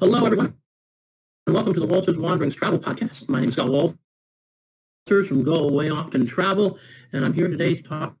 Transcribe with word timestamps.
Hello, 0.00 0.24
everyone, 0.24 0.54
and 1.48 1.56
welcome 1.56 1.74
to 1.74 1.80
the 1.80 1.86
Walters 1.86 2.16
Wanderings 2.16 2.54
Travel 2.54 2.78
Podcast. 2.78 3.28
My 3.28 3.40
name 3.40 3.48
is 3.48 3.56
Scott 3.56 3.68
Walters 3.68 3.96
from 5.26 5.42
Go 5.42 5.68
Away 5.68 5.90
Often 5.90 6.24
Travel, 6.26 6.78
and 7.12 7.24
I'm 7.24 7.32
here 7.32 7.48
today 7.48 7.74
to 7.74 7.82
talk 7.82 8.16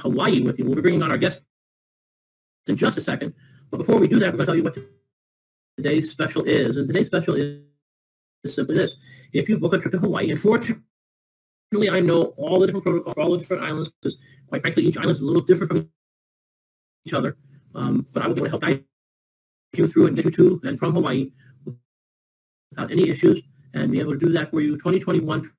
Hawaii 0.00 0.40
with 0.40 0.58
you. 0.58 0.64
We'll 0.64 0.74
be 0.74 0.82
bringing 0.82 1.04
on 1.04 1.12
our 1.12 1.18
guest 1.18 1.42
in 2.66 2.76
just 2.76 2.98
a 2.98 3.00
second, 3.00 3.32
but 3.70 3.76
before 3.76 4.00
we 4.00 4.08
do 4.08 4.18
that, 4.18 4.32
we're 4.32 4.44
going 4.44 4.46
to 4.46 4.46
tell 4.46 4.56
you 4.56 4.64
what 4.64 4.76
today's 5.76 6.10
special 6.10 6.42
is. 6.42 6.76
And 6.76 6.88
today's 6.88 7.06
special 7.06 7.36
is, 7.36 7.60
simply 8.48 8.74
this. 8.74 8.96
If 9.32 9.48
you 9.48 9.60
book 9.60 9.74
a 9.74 9.78
trip 9.78 9.92
to 9.92 10.00
Hawaii, 10.00 10.32
unfortunately, 10.32 10.82
I 11.92 12.00
know 12.00 12.34
all 12.36 12.58
the 12.58 12.66
different 12.66 12.86
protocols, 12.86 13.14
all 13.16 13.30
the 13.30 13.38
different 13.38 13.62
islands, 13.62 13.88
because 14.02 14.18
quite 14.48 14.62
frankly, 14.62 14.82
each 14.82 14.98
island 14.98 15.12
is 15.12 15.22
a 15.22 15.26
little 15.26 15.42
different 15.42 15.70
from 15.70 15.88
each 17.06 17.14
other. 17.14 17.36
Um, 17.72 18.04
but 18.12 18.24
I 18.24 18.26
would 18.26 18.36
want 18.36 18.46
to 18.46 18.50
help 18.50 18.62
guide 18.62 18.84
you 19.78 19.88
through 19.88 20.06
and 20.06 20.16
get 20.16 20.24
you 20.24 20.30
to 20.30 20.60
and 20.64 20.78
from 20.78 20.94
Hawaii 20.94 21.30
without 22.70 22.90
any 22.90 23.08
issues 23.08 23.42
and 23.74 23.90
be 23.90 24.00
able 24.00 24.12
to 24.12 24.18
do 24.18 24.32
that 24.32 24.50
for 24.50 24.60
you. 24.60 24.76
2021 24.76 25.50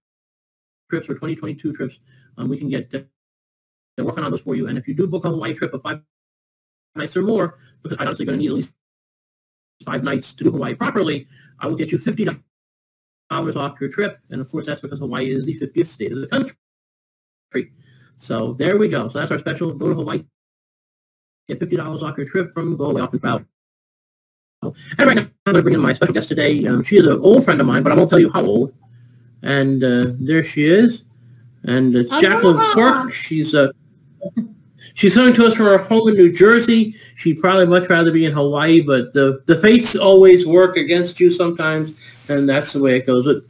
trips 0.89 1.09
or 1.09 1.13
2022 1.13 1.73
trips, 1.73 1.99
um, 2.37 2.47
we 2.47 2.57
can 2.57 2.69
get 2.69 2.93
uh, 2.93 4.03
working 4.03 4.23
on 4.23 4.31
those 4.31 4.41
for 4.41 4.55
you. 4.55 4.67
And 4.67 4.77
if 4.77 4.87
you 4.87 4.93
do 4.93 5.07
book 5.07 5.25
a 5.25 5.29
Hawaii 5.29 5.53
trip 5.53 5.73
of 5.73 5.81
five 5.81 6.01
nights 6.95 7.17
or 7.17 7.23
more, 7.23 7.57
because 7.81 7.97
I'm 7.99 8.07
honestly 8.07 8.25
going 8.25 8.37
to 8.37 8.41
need 8.41 8.49
at 8.49 8.55
least 8.55 8.71
five 9.83 10.03
nights 10.03 10.33
to 10.33 10.43
do 10.43 10.51
Hawaii 10.51 10.75
properly, 10.75 11.27
I 11.59 11.67
will 11.67 11.75
get 11.75 11.91
you 11.91 11.97
$50 11.97 12.41
off 13.31 13.81
your 13.81 13.89
trip. 13.89 14.19
And 14.29 14.41
of 14.41 14.49
course, 14.49 14.67
that's 14.67 14.81
because 14.81 14.99
Hawaii 14.99 15.31
is 15.31 15.45
the 15.45 15.59
50th 15.59 15.87
state 15.87 16.11
of 16.11 16.21
the 16.21 16.27
country. 16.27 16.55
So 18.17 18.53
there 18.53 18.77
we 18.77 18.87
go. 18.87 19.09
So 19.09 19.19
that's 19.19 19.31
our 19.31 19.39
special. 19.39 19.73
Go 19.73 19.89
to 19.89 19.95
Hawaii. 19.95 20.23
Get 21.47 21.59
$50 21.59 22.01
off 22.01 22.17
your 22.17 22.27
trip 22.27 22.53
from 22.53 22.77
Go 22.77 22.91
Away 22.91 23.01
Often 23.01 23.19
Travel. 23.19 23.45
And 24.97 25.07
right 25.07 25.15
now, 25.15 25.21
I'm 25.23 25.53
going 25.53 25.55
to 25.57 25.63
bring 25.63 25.75
in 25.75 25.81
my 25.81 25.93
special 25.93 26.13
guest 26.13 26.29
today. 26.29 26.65
Um, 26.67 26.83
she 26.83 26.97
is 26.97 27.07
an 27.07 27.19
old 27.21 27.43
friend 27.43 27.59
of 27.59 27.67
mine, 27.67 27.83
but 27.83 27.91
I 27.91 27.95
won't 27.95 28.09
tell 28.09 28.19
you 28.19 28.31
how 28.31 28.43
old. 28.43 28.73
And 29.41 29.83
uh, 29.83 30.05
there 30.19 30.43
she 30.43 30.65
is. 30.65 31.03
And 31.65 31.95
it's 31.95 32.09
Jacqueline 32.21 32.57
Quirk. 32.73 33.13
She's 33.13 33.55
uh, 33.55 33.71
she's 34.93 35.13
coming 35.13 35.33
to 35.33 35.45
us 35.47 35.55
from 35.55 35.65
her 35.65 35.77
home 35.77 36.09
in 36.09 36.15
New 36.15 36.31
Jersey. 36.31 36.95
She'd 37.15 37.39
probably 37.39 37.65
much 37.65 37.89
rather 37.89 38.11
be 38.11 38.25
in 38.25 38.33
Hawaii, 38.33 38.81
but 38.81 39.13
the, 39.13 39.41
the 39.45 39.59
fates 39.59 39.95
always 39.95 40.45
work 40.45 40.77
against 40.77 41.19
you 41.19 41.31
sometimes, 41.31 42.27
and 42.29 42.47
that's 42.47 42.73
the 42.73 42.81
way 42.81 42.97
it 42.97 43.05
goes. 43.05 43.25
But 43.25 43.43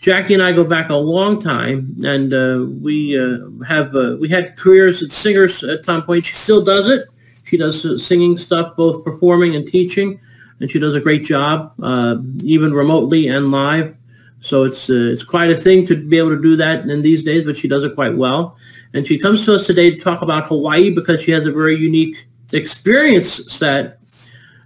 Jackie 0.00 0.34
and 0.34 0.42
I 0.42 0.52
go 0.52 0.64
back 0.64 0.90
a 0.90 0.96
long 0.96 1.40
time, 1.40 1.96
and 2.04 2.32
uh, 2.32 2.66
we 2.80 3.18
uh, 3.18 3.48
have 3.66 3.94
uh, 3.94 4.16
we 4.20 4.28
had 4.28 4.56
careers 4.56 5.02
as 5.02 5.12
singers 5.12 5.62
at 5.64 5.84
some 5.84 6.02
point. 6.04 6.24
She 6.24 6.34
still 6.34 6.64
does 6.64 6.88
it. 6.88 7.08
She 7.44 7.56
does 7.56 7.84
uh, 7.84 7.98
singing 7.98 8.36
stuff, 8.36 8.76
both 8.76 9.04
performing 9.04 9.56
and 9.56 9.66
teaching 9.66 10.20
and 10.60 10.70
she 10.70 10.78
does 10.78 10.94
a 10.94 11.00
great 11.00 11.24
job, 11.24 11.72
uh, 11.82 12.16
even 12.42 12.72
remotely 12.72 13.28
and 13.28 13.50
live. 13.50 13.96
So 14.40 14.64
it's 14.64 14.88
uh, 14.88 14.94
it's 14.94 15.24
quite 15.24 15.50
a 15.50 15.56
thing 15.56 15.86
to 15.86 15.96
be 15.96 16.18
able 16.18 16.30
to 16.30 16.40
do 16.40 16.56
that 16.56 16.88
in 16.88 17.02
these 17.02 17.22
days, 17.22 17.44
but 17.44 17.56
she 17.56 17.68
does 17.68 17.84
it 17.84 17.94
quite 17.94 18.16
well. 18.16 18.56
And 18.94 19.06
she 19.06 19.18
comes 19.18 19.44
to 19.44 19.54
us 19.54 19.66
today 19.66 19.90
to 19.90 20.00
talk 20.00 20.22
about 20.22 20.46
Hawaii 20.46 20.94
because 20.94 21.20
she 21.20 21.32
has 21.32 21.46
a 21.46 21.52
very 21.52 21.74
unique 21.76 22.26
experience 22.52 23.52
set 23.52 23.98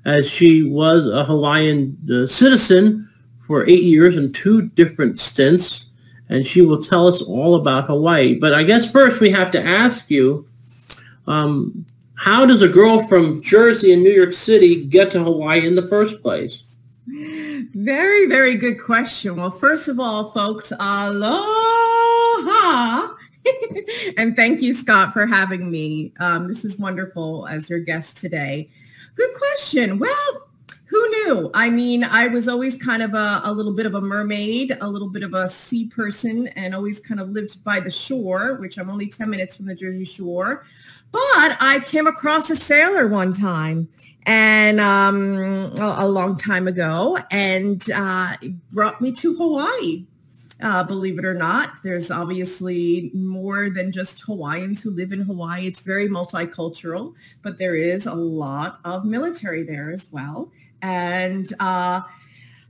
as 0.04 0.28
she 0.28 0.62
was 0.62 1.06
a 1.06 1.24
Hawaiian 1.24 1.96
uh, 2.12 2.26
citizen 2.26 3.08
for 3.46 3.68
eight 3.68 3.82
years 3.82 4.16
in 4.16 4.32
two 4.32 4.68
different 4.68 5.18
stints. 5.18 5.86
And 6.28 6.46
she 6.46 6.62
will 6.62 6.82
tell 6.82 7.08
us 7.08 7.20
all 7.22 7.56
about 7.56 7.86
Hawaii. 7.86 8.38
But 8.38 8.54
I 8.54 8.62
guess 8.62 8.88
first 8.88 9.20
we 9.20 9.30
have 9.30 9.50
to 9.50 9.64
ask 9.64 10.10
you, 10.10 10.46
um, 11.26 11.84
how 12.20 12.44
does 12.44 12.60
a 12.60 12.68
girl 12.68 13.02
from 13.04 13.40
Jersey 13.40 13.94
and 13.94 14.02
New 14.02 14.10
York 14.10 14.34
City 14.34 14.84
get 14.84 15.10
to 15.12 15.24
Hawaii 15.24 15.66
in 15.66 15.74
the 15.74 15.88
first 15.88 16.20
place? 16.20 16.62
Very, 17.72 18.26
very 18.26 18.56
good 18.56 18.78
question. 18.78 19.36
Well, 19.36 19.50
first 19.50 19.88
of 19.88 19.98
all, 19.98 20.30
folks, 20.30 20.70
aloha. 20.70 21.48
and 24.18 24.36
thank 24.36 24.60
you, 24.60 24.74
Scott, 24.74 25.14
for 25.14 25.24
having 25.24 25.70
me. 25.70 26.12
Um, 26.20 26.46
this 26.46 26.62
is 26.62 26.78
wonderful 26.78 27.48
as 27.48 27.70
your 27.70 27.80
guest 27.80 28.18
today. 28.18 28.68
Good 29.14 29.30
question. 29.38 29.98
Well, 29.98 30.50
who 30.90 31.08
knew? 31.08 31.50
I 31.54 31.70
mean, 31.70 32.02
I 32.02 32.26
was 32.26 32.48
always 32.48 32.76
kind 32.76 33.00
of 33.02 33.14
a, 33.14 33.42
a, 33.44 33.52
little 33.52 33.72
bit 33.72 33.86
of 33.86 33.94
a 33.94 34.00
mermaid, 34.00 34.76
a 34.80 34.88
little 34.88 35.08
bit 35.08 35.22
of 35.22 35.34
a 35.34 35.48
sea 35.48 35.86
person, 35.86 36.48
and 36.48 36.74
always 36.74 36.98
kind 36.98 37.20
of 37.20 37.30
lived 37.30 37.62
by 37.62 37.78
the 37.78 37.90
shore, 37.90 38.56
which 38.56 38.76
I'm 38.76 38.90
only 38.90 39.06
10 39.06 39.30
minutes 39.30 39.56
from 39.56 39.66
the 39.66 39.74
Jersey 39.74 40.04
Shore. 40.04 40.64
But 41.12 41.56
I 41.60 41.82
came 41.86 42.06
across 42.06 42.50
a 42.50 42.56
sailor 42.56 43.08
one 43.08 43.32
time 43.32 43.88
and 44.26 44.80
um, 44.80 45.72
a, 45.80 45.96
a, 46.00 46.08
long 46.08 46.36
time 46.36 46.68
ago 46.68 47.18
and 47.30 47.84
uh, 47.90 48.36
brought 48.70 49.00
me 49.00 49.12
to 49.12 49.34
Hawaii. 49.34 50.06
Uh, 50.62 50.84
believe 50.84 51.18
it 51.18 51.24
or 51.24 51.34
not, 51.34 51.82
there's 51.82 52.10
obviously 52.10 53.10
more 53.14 53.70
than 53.70 53.90
just 53.90 54.20
Hawaiians 54.20 54.82
who 54.82 54.90
live 54.90 55.10
in 55.10 55.22
Hawaii. 55.22 55.66
It's 55.66 55.80
very 55.80 56.06
multicultural, 56.06 57.16
but 57.42 57.56
there 57.56 57.74
is 57.74 58.04
a 58.06 58.14
lot 58.14 58.78
of 58.84 59.06
military 59.06 59.62
there 59.62 59.90
as 59.90 60.08
well. 60.12 60.52
And 60.82 61.50
uh, 61.60 62.02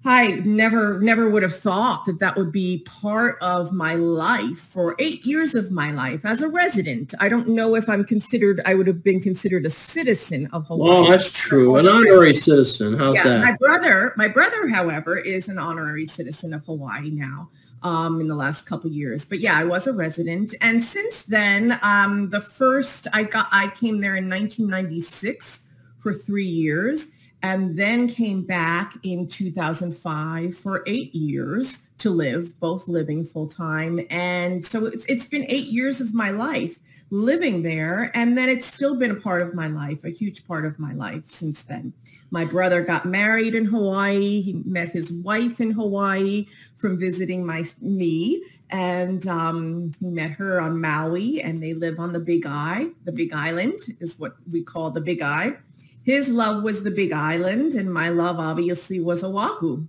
I 0.04 0.40
never, 0.46 0.98
never 0.98 1.28
would 1.28 1.42
have 1.42 1.54
thought 1.54 2.06
that 2.06 2.20
that 2.20 2.36
would 2.36 2.50
be 2.50 2.78
part 2.86 3.36
of 3.42 3.70
my 3.70 3.94
life 3.94 4.58
for 4.58 4.96
eight 4.98 5.26
years 5.26 5.54
of 5.54 5.70
my 5.70 5.90
life 5.90 6.24
as 6.24 6.40
a 6.40 6.48
resident. 6.48 7.12
I 7.20 7.28
don't 7.28 7.48
know 7.48 7.74
if 7.74 7.86
I'm 7.86 8.04
considered, 8.04 8.62
I 8.64 8.74
would 8.74 8.86
have 8.86 9.04
been 9.04 9.20
considered 9.20 9.66
a 9.66 9.70
citizen 9.70 10.48
of 10.54 10.66
Hawaii. 10.68 10.90
Oh, 10.90 11.10
that's 11.10 11.30
true. 11.30 11.76
An 11.76 11.86
honorary 11.86 12.32
citizen. 12.32 12.96
How's 12.96 13.16
yeah, 13.16 13.24
that? 13.24 13.42
My 13.42 13.56
brother, 13.58 14.14
my 14.16 14.28
brother, 14.28 14.68
however, 14.68 15.18
is 15.18 15.48
an 15.48 15.58
honorary 15.58 16.06
citizen 16.06 16.54
of 16.54 16.64
Hawaii 16.64 17.10
now. 17.10 17.50
Um, 17.82 18.20
in 18.20 18.28
the 18.28 18.34
last 18.34 18.66
couple 18.66 18.90
years. 18.90 19.24
But 19.24 19.40
yeah, 19.40 19.56
I 19.56 19.64
was 19.64 19.86
a 19.86 19.94
resident. 19.94 20.54
And 20.60 20.84
since 20.84 21.22
then, 21.22 21.78
um, 21.80 22.28
the 22.28 22.38
first 22.38 23.06
I 23.14 23.22
got, 23.22 23.48
I 23.50 23.68
came 23.68 24.02
there 24.02 24.16
in 24.16 24.28
1996 24.28 25.66
for 25.98 26.12
three 26.12 26.44
years 26.44 27.12
and 27.42 27.76
then 27.76 28.08
came 28.08 28.42
back 28.42 28.94
in 29.02 29.26
2005 29.28 30.56
for 30.56 30.82
eight 30.86 31.14
years 31.14 31.86
to 31.98 32.10
live, 32.10 32.58
both 32.60 32.88
living 32.88 33.24
full 33.24 33.46
time. 33.46 34.00
And 34.10 34.64
so 34.64 34.86
it's, 34.86 35.04
it's 35.06 35.26
been 35.26 35.44
eight 35.48 35.66
years 35.66 36.00
of 36.00 36.14
my 36.14 36.30
life 36.30 36.78
living 37.10 37.62
there. 37.62 38.10
And 38.14 38.36
then 38.36 38.48
it's 38.48 38.66
still 38.66 38.96
been 38.96 39.10
a 39.10 39.16
part 39.16 39.42
of 39.42 39.54
my 39.54 39.68
life, 39.68 40.04
a 40.04 40.10
huge 40.10 40.46
part 40.46 40.64
of 40.64 40.78
my 40.78 40.92
life 40.92 41.28
since 41.28 41.62
then. 41.62 41.92
My 42.30 42.44
brother 42.44 42.82
got 42.82 43.06
married 43.06 43.54
in 43.54 43.64
Hawaii. 43.64 44.40
He 44.40 44.62
met 44.64 44.90
his 44.90 45.12
wife 45.12 45.60
in 45.60 45.72
Hawaii 45.72 46.46
from 46.76 46.98
visiting 46.98 47.44
my 47.44 47.64
me. 47.80 48.44
And 48.70 49.26
um, 49.26 49.90
he 49.98 50.06
met 50.06 50.30
her 50.32 50.60
on 50.60 50.80
Maui 50.80 51.42
and 51.42 51.58
they 51.58 51.74
live 51.74 51.98
on 51.98 52.12
the 52.12 52.20
Big 52.20 52.46
Eye. 52.46 52.90
The 53.04 53.12
Big 53.12 53.32
Island 53.32 53.80
is 53.98 54.18
what 54.18 54.36
we 54.50 54.62
call 54.62 54.90
the 54.90 55.00
Big 55.00 55.22
I. 55.22 55.56
His 56.02 56.28
love 56.28 56.62
was 56.62 56.82
the 56.82 56.90
big 56.90 57.12
island 57.12 57.74
and 57.74 57.92
my 57.92 58.08
love 58.08 58.38
obviously 58.38 59.00
was 59.00 59.22
Oahu 59.22 59.86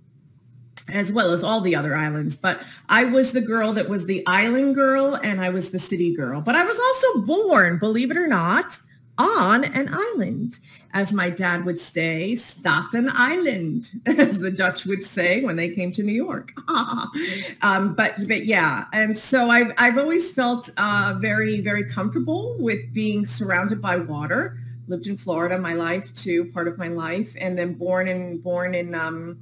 as 0.88 1.12
well 1.12 1.32
as 1.32 1.44
all 1.44 1.60
the 1.60 1.76
other 1.76 1.96
islands. 1.96 2.36
But 2.36 2.62
I 2.88 3.04
was 3.04 3.32
the 3.32 3.40
girl 3.40 3.72
that 3.74 3.88
was 3.88 4.06
the 4.06 4.24
island 4.26 4.74
girl 4.74 5.14
and 5.22 5.40
I 5.40 5.48
was 5.48 5.70
the 5.70 5.78
city 5.78 6.14
girl. 6.14 6.40
But 6.40 6.54
I 6.54 6.64
was 6.64 6.78
also 6.78 7.26
born, 7.26 7.78
believe 7.78 8.10
it 8.10 8.16
or 8.16 8.26
not, 8.26 8.78
on 9.18 9.64
an 9.64 9.88
island. 9.92 10.58
As 10.94 11.10
my 11.12 11.30
dad 11.30 11.64
would 11.64 11.80
say, 11.80 12.36
Staten 12.36 13.10
Island, 13.14 13.90
as 14.06 14.40
the 14.40 14.50
Dutch 14.50 14.84
would 14.84 15.04
say 15.04 15.42
when 15.42 15.56
they 15.56 15.70
came 15.70 15.90
to 15.92 16.02
New 16.02 16.12
York. 16.12 16.52
um, 17.62 17.94
but 17.94 18.14
but 18.28 18.44
yeah, 18.44 18.84
and 18.92 19.16
so 19.16 19.48
I've 19.48 19.72
I've 19.78 19.96
always 19.96 20.30
felt 20.30 20.68
uh, 20.76 21.16
very 21.18 21.62
very 21.62 21.84
comfortable 21.84 22.56
with 22.58 22.92
being 22.92 23.26
surrounded 23.26 23.80
by 23.80 23.96
water 23.96 24.58
lived 24.88 25.06
in 25.06 25.16
Florida 25.16 25.58
my 25.58 25.74
life 25.74 26.14
too, 26.14 26.46
part 26.46 26.68
of 26.68 26.78
my 26.78 26.88
life, 26.88 27.34
and 27.38 27.58
then 27.58 27.74
born 27.74 28.08
and 28.08 28.42
born 28.42 28.74
in 28.74 28.94
um, 28.94 29.38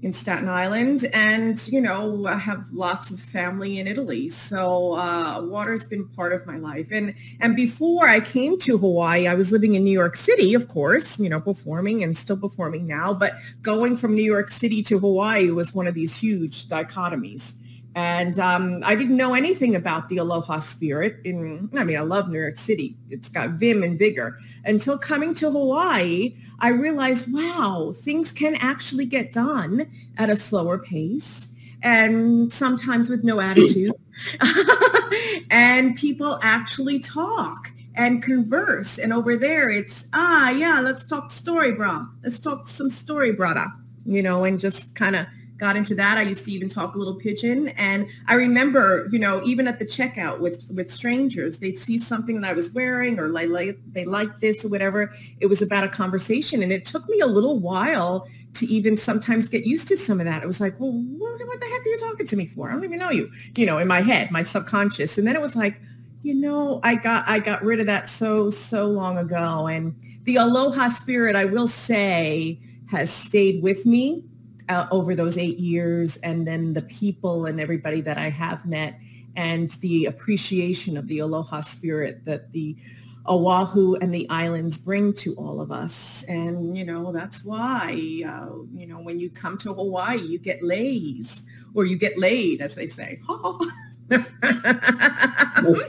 in 0.00 0.12
Staten 0.12 0.48
Island, 0.48 1.06
and 1.12 1.66
you 1.68 1.80
know 1.80 2.26
I 2.26 2.36
have 2.36 2.72
lots 2.72 3.10
of 3.10 3.18
family 3.18 3.80
in 3.80 3.88
Italy, 3.88 4.28
so 4.28 4.94
uh, 4.94 5.40
water's 5.42 5.84
been 5.84 6.08
part 6.08 6.32
of 6.32 6.46
my 6.46 6.56
life. 6.56 6.88
And 6.92 7.14
and 7.40 7.56
before 7.56 8.06
I 8.06 8.20
came 8.20 8.58
to 8.60 8.78
Hawaii, 8.78 9.26
I 9.26 9.34
was 9.34 9.50
living 9.50 9.74
in 9.74 9.84
New 9.84 9.92
York 9.92 10.14
City, 10.14 10.54
of 10.54 10.68
course, 10.68 11.18
you 11.18 11.28
know, 11.28 11.40
performing 11.40 12.04
and 12.04 12.16
still 12.16 12.36
performing 12.36 12.86
now. 12.86 13.12
But 13.12 13.32
going 13.62 13.96
from 13.96 14.14
New 14.14 14.22
York 14.22 14.50
City 14.50 14.82
to 14.84 14.98
Hawaii 14.98 15.50
was 15.50 15.74
one 15.74 15.88
of 15.88 15.94
these 15.94 16.18
huge 16.20 16.68
dichotomies. 16.68 17.54
And 17.94 18.38
um, 18.38 18.80
I 18.84 18.94
didn't 18.94 19.16
know 19.16 19.34
anything 19.34 19.74
about 19.74 20.08
the 20.08 20.18
Aloha 20.18 20.58
spirit. 20.58 21.16
In 21.24 21.68
I 21.74 21.84
mean, 21.84 21.96
I 21.96 22.00
love 22.00 22.28
New 22.28 22.38
York 22.38 22.58
City. 22.58 22.96
It's 23.10 23.28
got 23.28 23.50
vim 23.50 23.82
and 23.82 23.98
vigor. 23.98 24.38
Until 24.64 24.98
coming 24.98 25.34
to 25.34 25.50
Hawaii, 25.50 26.36
I 26.60 26.68
realized, 26.68 27.32
wow, 27.32 27.92
things 27.96 28.30
can 28.30 28.54
actually 28.56 29.06
get 29.06 29.32
done 29.32 29.90
at 30.16 30.30
a 30.30 30.36
slower 30.36 30.78
pace 30.78 31.48
and 31.82 32.52
sometimes 32.52 33.08
with 33.08 33.24
no 33.24 33.40
attitude. 33.40 33.92
and 35.50 35.96
people 35.96 36.38
actually 36.42 37.00
talk 37.00 37.72
and 37.94 38.22
converse. 38.22 38.98
And 38.98 39.12
over 39.12 39.36
there, 39.36 39.70
it's, 39.70 40.06
ah, 40.12 40.50
yeah, 40.50 40.80
let's 40.80 41.02
talk 41.04 41.30
story, 41.30 41.72
bra. 41.72 42.06
Let's 42.22 42.38
talk 42.38 42.68
some 42.68 42.90
story, 42.90 43.32
brother, 43.32 43.66
you 44.04 44.22
know, 44.22 44.44
and 44.44 44.60
just 44.60 44.94
kind 44.94 45.16
of 45.16 45.26
got 45.58 45.76
into 45.76 45.94
that. 45.96 46.16
I 46.18 46.22
used 46.22 46.44
to 46.44 46.52
even 46.52 46.68
talk 46.68 46.94
a 46.94 46.98
little 46.98 47.16
pidgin. 47.16 47.68
And 47.76 48.08
I 48.26 48.34
remember, 48.34 49.08
you 49.10 49.18
know, 49.18 49.42
even 49.44 49.66
at 49.66 49.78
the 49.78 49.84
checkout 49.84 50.38
with, 50.38 50.70
with 50.72 50.90
strangers, 50.90 51.58
they'd 51.58 51.78
see 51.78 51.98
something 51.98 52.40
that 52.40 52.48
I 52.48 52.52
was 52.52 52.72
wearing 52.72 53.18
or 53.18 53.28
like, 53.28 53.48
like 53.48 53.78
they 53.92 54.04
liked 54.04 54.40
this 54.40 54.64
or 54.64 54.68
whatever. 54.68 55.12
It 55.40 55.46
was 55.46 55.60
about 55.60 55.84
a 55.84 55.88
conversation. 55.88 56.62
And 56.62 56.72
it 56.72 56.84
took 56.84 57.08
me 57.08 57.20
a 57.20 57.26
little 57.26 57.58
while 57.58 58.28
to 58.54 58.66
even 58.66 58.96
sometimes 58.96 59.48
get 59.48 59.66
used 59.66 59.88
to 59.88 59.96
some 59.96 60.20
of 60.20 60.26
that. 60.26 60.42
It 60.42 60.46
was 60.46 60.60
like, 60.60 60.78
well, 60.78 60.92
what, 60.92 61.46
what 61.46 61.60
the 61.60 61.66
heck 61.66 61.80
are 61.84 61.88
you 61.88 61.98
talking 61.98 62.26
to 62.26 62.36
me 62.36 62.46
for? 62.46 62.68
I 62.68 62.72
don't 62.72 62.84
even 62.84 62.98
know 62.98 63.10
you, 63.10 63.30
you 63.56 63.66
know, 63.66 63.78
in 63.78 63.88
my 63.88 64.00
head, 64.00 64.30
my 64.30 64.44
subconscious. 64.44 65.18
And 65.18 65.26
then 65.26 65.34
it 65.34 65.42
was 65.42 65.56
like, 65.56 65.80
you 66.22 66.34
know, 66.34 66.80
I 66.82 66.96
got 66.96 67.28
I 67.28 67.38
got 67.38 67.62
rid 67.62 67.78
of 67.78 67.86
that 67.86 68.08
so 68.08 68.50
so 68.50 68.88
long 68.88 69.18
ago, 69.18 69.68
and 69.68 69.94
the 70.24 70.34
aloha 70.34 70.88
spirit, 70.88 71.36
I 71.36 71.44
will 71.44 71.68
say, 71.68 72.60
has 72.90 73.08
stayed 73.08 73.62
with 73.62 73.86
me 73.86 74.24
uh, 74.68 74.86
over 74.90 75.14
those 75.14 75.38
eight 75.38 75.58
years 75.58 76.16
and 76.18 76.46
then 76.46 76.72
the 76.74 76.82
people 76.82 77.46
and 77.46 77.60
everybody 77.60 78.00
that 78.02 78.18
I 78.18 78.30
have 78.30 78.66
met 78.66 78.98
and 79.36 79.70
the 79.80 80.06
appreciation 80.06 80.96
of 80.96 81.06
the 81.08 81.20
aloha 81.20 81.60
spirit 81.60 82.24
that 82.24 82.52
the 82.52 82.76
Oahu 83.28 83.96
and 83.96 84.12
the 84.12 84.28
islands 84.30 84.78
bring 84.78 85.12
to 85.14 85.34
all 85.34 85.60
of 85.60 85.70
us. 85.70 86.24
And, 86.24 86.76
you 86.76 86.84
know, 86.84 87.12
that's 87.12 87.44
why, 87.44 87.92
uh, 88.26 88.48
you 88.74 88.86
know, 88.86 89.00
when 89.00 89.20
you 89.20 89.30
come 89.30 89.58
to 89.58 89.74
Hawaii, 89.74 90.18
you 90.18 90.38
get 90.38 90.62
leis 90.62 91.42
or 91.74 91.84
you 91.84 91.96
get 91.96 92.18
laid, 92.18 92.60
as 92.60 92.74
they 92.74 92.86
say. 92.86 93.20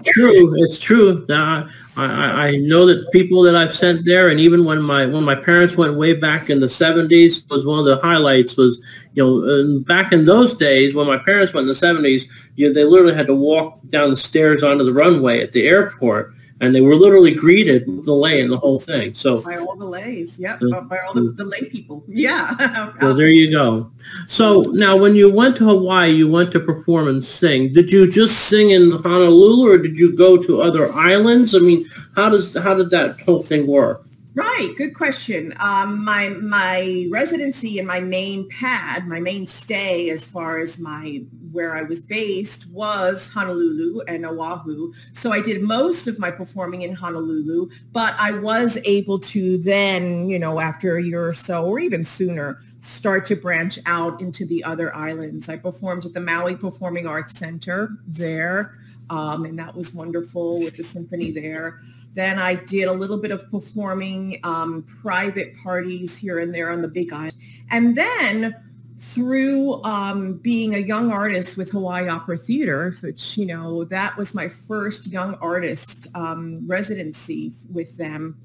true. 0.06 0.64
It's 0.64 0.78
true. 0.78 1.26
Uh, 1.30 1.70
I, 1.98 2.48
I 2.48 2.58
know 2.58 2.86
that 2.86 3.12
people 3.12 3.42
that 3.44 3.56
I've 3.56 3.74
sent 3.74 4.06
there, 4.06 4.30
and 4.30 4.40
even 4.40 4.64
when 4.64 4.82
my 4.82 5.06
when 5.06 5.24
my 5.24 5.36
parents 5.36 5.76
went 5.76 5.96
way 5.96 6.14
back 6.14 6.50
in 6.50 6.60
the 6.60 6.68
'70s, 6.68 7.50
was 7.50 7.66
one 7.66 7.80
of 7.80 7.86
the 7.86 7.98
highlights. 7.98 8.56
Was 8.56 8.80
you 9.14 9.24
know 9.24 9.82
back 9.82 10.14
in 10.14 10.26
those 10.26 10.54
days 10.54 10.94
when 10.94 11.08
my 11.08 11.18
parents 11.18 11.54
went 11.54 11.64
in 11.64 11.68
the 11.68 11.74
'70s, 11.74 12.24
you, 12.56 12.68
know, 12.68 12.74
they 12.74 12.84
literally 12.84 13.16
had 13.16 13.28
to 13.28 13.36
walk 13.36 13.80
down 13.90 14.12
the 14.12 14.18
stairs 14.18 14.64
onto 14.64 14.84
the 14.84 14.94
runway 14.94 15.42
at 15.42 15.52
the 15.52 15.68
airport 15.68 16.34
and 16.62 16.76
they 16.76 16.82
were 16.82 16.96
literally 16.96 17.34
greeted 17.34 17.88
with 17.88 18.06
the 18.06 18.14
lei 18.14 18.42
and 18.42 18.52
the 18.52 18.58
whole 18.58 18.80
thing. 18.80 19.14
So 19.14 19.42
by 19.42 19.56
all 19.58 19.76
the 19.76 19.86
leis, 19.86 20.38
yeah, 20.38 20.58
uh, 20.74 20.82
by 20.82 21.00
all 21.00 21.14
the, 21.14 21.32
the 21.32 21.46
lay 21.46 21.66
people, 21.66 22.04
yeah. 22.08 22.94
well, 23.02 23.14
there 23.14 23.30
you 23.30 23.52
go. 23.52 23.92
So 24.28 24.62
now, 24.74 24.98
when 24.98 25.16
you 25.16 25.32
went 25.32 25.56
to 25.58 25.66
Hawaii, 25.66 26.12
you 26.12 26.30
went 26.30 26.52
to 26.52 26.60
perform 26.60 27.08
and 27.08 27.24
sing. 27.24 27.74
Did 27.74 27.92
you 27.92 28.12
just 28.12 28.48
sing 28.48 28.72
in 28.72 28.92
Honolulu, 28.92 29.68
or 29.68 29.78
did 29.78 29.98
you 29.98 30.16
go 30.16 30.38
to 30.38 30.62
other 30.62 30.92
islands? 30.94 31.56
I 31.56 31.60
mean, 31.60 31.86
how 32.16 32.30
does 32.30 32.56
how 32.58 32.74
did 32.74 32.90
that 32.92 33.20
whole 33.22 33.42
thing 33.44 33.66
work? 33.68 34.06
Right, 34.40 34.74
good 34.78 34.94
question. 34.94 35.54
Um, 35.60 36.06
my 36.06 36.30
my 36.30 37.08
residency 37.12 37.78
and 37.78 37.86
my 37.86 38.00
main 38.00 38.48
pad, 38.48 39.06
my 39.06 39.20
main 39.20 39.46
stay 39.46 40.10
as 40.12 40.26
far 40.26 40.60
as 40.60 40.80
my 40.80 41.24
where 41.52 41.76
I 41.76 41.82
was 41.82 42.02
based 42.02 42.66
was 42.70 43.28
Honolulu 43.34 44.00
and 44.08 44.26
Oahu. 44.26 44.94
So 45.12 45.34
I 45.34 45.42
did 45.42 45.62
most 45.62 46.08
of 46.08 46.20
my 46.20 46.32
performing 46.32 46.84
in 46.84 46.94
Honolulu, 46.94 47.68
but 47.92 48.16
I 48.18 48.32
was 48.32 48.78
able 48.86 49.20
to 49.20 49.58
then, 49.58 50.30
you 50.30 50.40
know, 50.40 50.62
after 50.62 50.96
a 50.96 51.04
year 51.04 51.28
or 51.28 51.34
so 51.34 51.66
or 51.66 51.78
even 51.78 52.06
sooner, 52.06 52.62
start 52.80 53.26
to 53.26 53.36
branch 53.36 53.78
out 53.86 54.22
into 54.22 54.46
the 54.46 54.64
other 54.64 54.96
islands. 54.96 55.50
I 55.50 55.58
performed 55.58 56.06
at 56.06 56.14
the 56.14 56.22
Maui 56.22 56.56
Performing 56.56 57.08
Arts 57.08 57.38
Center 57.38 57.90
there, 58.08 58.72
um, 59.10 59.44
and 59.44 59.60
that 59.60 59.76
was 59.76 59.94
wonderful 59.94 60.60
with 60.60 60.78
the 60.78 60.84
symphony 60.84 61.32
there. 61.32 61.82
Then 62.14 62.40
I 62.40 62.56
did 62.56 62.88
a 62.88 62.94
little 62.94 63.18
bit 63.18 63.32
of 63.32 63.50
performing 63.52 64.40
um, 64.44 64.84
private 65.02 65.56
parties 65.58 66.18
here 66.18 66.40
and 66.40 66.54
there 66.54 66.72
on 66.72 66.82
the 66.82 66.88
Big 66.88 67.14
Island. 67.14 67.36
And 67.70 67.96
then 67.96 68.56
through 69.00 69.82
um, 69.84 70.34
being 70.34 70.76
a 70.76 70.80
young 70.80 71.12
artist 71.12 71.58
with 71.58 71.72
Hawaii 71.72 72.08
Opera 72.10 72.38
Theater, 72.38 72.96
which, 73.02 73.38
you 73.38 73.46
know, 73.46 73.86
that 73.86 74.18
was 74.18 74.36
my 74.36 74.50
first 74.50 75.08
young 75.08 75.36
artist 75.36 76.08
um, 76.16 76.68
residency 76.68 77.54
with 77.72 77.96
them 77.98 78.38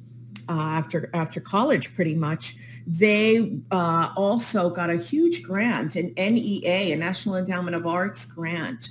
uh, 0.48 0.52
after, 0.52 1.10
after 1.12 1.40
college 1.40 1.94
pretty 1.94 2.14
much. 2.14 2.54
They 2.86 3.58
uh, 3.70 4.12
also 4.16 4.70
got 4.70 4.90
a 4.90 4.96
huge 4.96 5.42
grant, 5.42 5.96
an 5.96 6.12
NEA, 6.16 6.94
a 6.94 6.96
National 6.96 7.36
Endowment 7.36 7.74
of 7.74 7.86
Arts 7.86 8.26
grant 8.26 8.90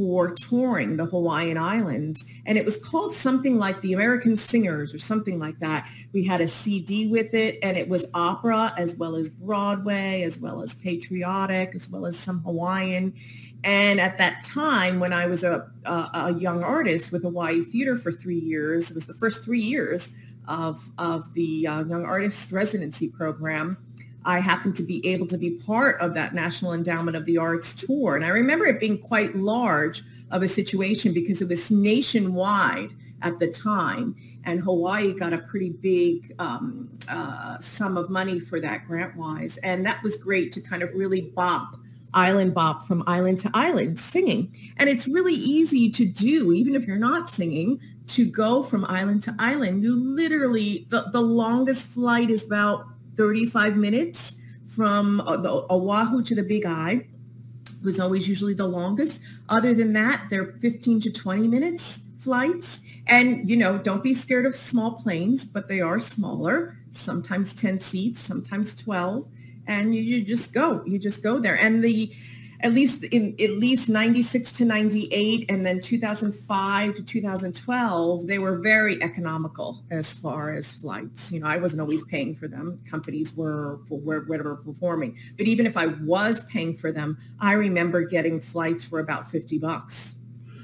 for 0.00 0.34
touring 0.48 0.96
the 0.96 1.04
Hawaiian 1.04 1.58
Islands. 1.58 2.24
And 2.46 2.56
it 2.56 2.64
was 2.64 2.82
called 2.82 3.12
something 3.12 3.58
like 3.58 3.82
the 3.82 3.92
American 3.92 4.38
Singers 4.38 4.94
or 4.94 4.98
something 4.98 5.38
like 5.38 5.58
that. 5.58 5.90
We 6.14 6.24
had 6.24 6.40
a 6.40 6.46
CD 6.46 7.06
with 7.08 7.34
it 7.34 7.58
and 7.62 7.76
it 7.76 7.86
was 7.86 8.06
opera 8.14 8.72
as 8.78 8.96
well 8.96 9.14
as 9.14 9.28
Broadway, 9.28 10.22
as 10.22 10.38
well 10.38 10.62
as 10.62 10.74
patriotic, 10.74 11.74
as 11.74 11.90
well 11.90 12.06
as 12.06 12.18
some 12.18 12.40
Hawaiian. 12.44 13.12
And 13.62 14.00
at 14.00 14.16
that 14.16 14.42
time, 14.42 15.00
when 15.00 15.12
I 15.12 15.26
was 15.26 15.44
a, 15.44 15.70
a, 15.84 16.10
a 16.14 16.34
young 16.38 16.62
artist 16.62 17.12
with 17.12 17.20
Hawaii 17.20 17.62
Theater 17.62 17.98
for 17.98 18.10
three 18.10 18.40
years, 18.40 18.90
it 18.90 18.94
was 18.94 19.04
the 19.04 19.12
first 19.12 19.44
three 19.44 19.60
years 19.60 20.16
of, 20.48 20.90
of 20.96 21.34
the 21.34 21.66
uh, 21.66 21.84
Young 21.84 22.06
Artist 22.06 22.50
Residency 22.52 23.10
Program. 23.10 23.76
I 24.24 24.40
happened 24.40 24.74
to 24.76 24.82
be 24.82 25.06
able 25.06 25.26
to 25.28 25.38
be 25.38 25.50
part 25.50 26.00
of 26.00 26.14
that 26.14 26.34
National 26.34 26.72
Endowment 26.72 27.16
of 27.16 27.24
the 27.24 27.38
Arts 27.38 27.74
tour. 27.74 28.16
And 28.16 28.24
I 28.24 28.28
remember 28.28 28.66
it 28.66 28.80
being 28.80 28.98
quite 28.98 29.34
large 29.36 30.02
of 30.30 30.42
a 30.42 30.48
situation 30.48 31.14
because 31.14 31.40
it 31.40 31.48
was 31.48 31.70
nationwide 31.70 32.90
at 33.22 33.38
the 33.38 33.48
time. 33.48 34.16
And 34.44 34.60
Hawaii 34.60 35.12
got 35.12 35.32
a 35.32 35.38
pretty 35.38 35.70
big 35.70 36.34
um, 36.38 36.90
uh, 37.08 37.58
sum 37.60 37.96
of 37.96 38.10
money 38.10 38.40
for 38.40 38.60
that 38.60 38.86
grant-wise. 38.86 39.58
And 39.58 39.84
that 39.86 40.02
was 40.02 40.16
great 40.16 40.52
to 40.52 40.60
kind 40.60 40.82
of 40.82 40.90
really 40.94 41.22
bop, 41.22 41.76
island 42.14 42.54
bop 42.54 42.86
from 42.86 43.02
island 43.06 43.38
to 43.40 43.50
island 43.54 43.98
singing. 43.98 44.54
And 44.76 44.88
it's 44.88 45.08
really 45.08 45.34
easy 45.34 45.90
to 45.90 46.06
do, 46.06 46.52
even 46.52 46.74
if 46.74 46.86
you're 46.86 46.96
not 46.96 47.28
singing, 47.28 47.80
to 48.08 48.30
go 48.30 48.62
from 48.62 48.84
island 48.86 49.22
to 49.24 49.34
island. 49.38 49.82
You 49.82 49.94
literally, 49.94 50.86
the, 50.90 51.06
the 51.12 51.20
longest 51.20 51.88
flight 51.88 52.30
is 52.30 52.44
about 52.46 52.86
35 53.20 53.76
minutes 53.76 54.36
from 54.66 55.20
uh, 55.20 55.36
Oahu 55.68 56.22
to 56.22 56.34
the 56.34 56.42
Big 56.42 56.64
Eye 56.64 57.06
was 57.84 58.00
always 58.00 58.26
usually 58.26 58.54
the 58.54 58.66
longest. 58.66 59.20
Other 59.46 59.74
than 59.74 59.92
that, 59.92 60.28
they're 60.30 60.52
15 60.62 61.02
to 61.02 61.12
20 61.12 61.46
minutes 61.46 62.06
flights. 62.18 62.80
And, 63.06 63.46
you 63.48 63.58
know, 63.58 63.76
don't 63.76 64.02
be 64.02 64.14
scared 64.14 64.46
of 64.46 64.56
small 64.56 64.92
planes, 64.92 65.44
but 65.44 65.68
they 65.68 65.82
are 65.82 66.00
smaller, 66.00 66.78
sometimes 66.92 67.52
10 67.54 67.80
seats, 67.80 68.20
sometimes 68.20 68.74
12. 68.74 69.26
And 69.66 69.94
you, 69.94 70.00
you 70.00 70.24
just 70.24 70.54
go, 70.54 70.82
you 70.86 70.98
just 70.98 71.22
go 71.22 71.38
there. 71.38 71.58
And 71.58 71.84
the 71.84 72.10
at 72.62 72.72
least 72.72 73.04
in 73.04 73.34
at 73.40 73.50
least 73.52 73.88
96 73.88 74.52
to 74.52 74.64
98 74.64 75.50
and 75.50 75.64
then 75.64 75.80
2005 75.80 76.94
to 76.94 77.02
2012 77.02 78.26
they 78.26 78.38
were 78.38 78.58
very 78.58 79.02
economical 79.02 79.82
as 79.90 80.12
far 80.12 80.52
as 80.52 80.72
flights. 80.74 81.32
You 81.32 81.40
know 81.40 81.46
i 81.46 81.56
wasn't 81.56 81.80
always 81.80 82.04
paying 82.04 82.34
for 82.34 82.48
them. 82.48 82.80
Companies 82.88 83.36
were 83.36 83.80
for 83.88 83.98
whatever 83.98 84.56
performing. 84.56 85.16
But 85.36 85.46
even 85.46 85.66
if 85.66 85.76
i 85.76 85.86
was 85.86 86.44
paying 86.44 86.76
for 86.76 86.92
them 86.92 87.18
i 87.40 87.52
remember 87.52 88.04
getting 88.04 88.40
flights 88.40 88.84
for 88.84 89.00
about 89.00 89.30
50 89.30 89.58
bucks 89.58 90.16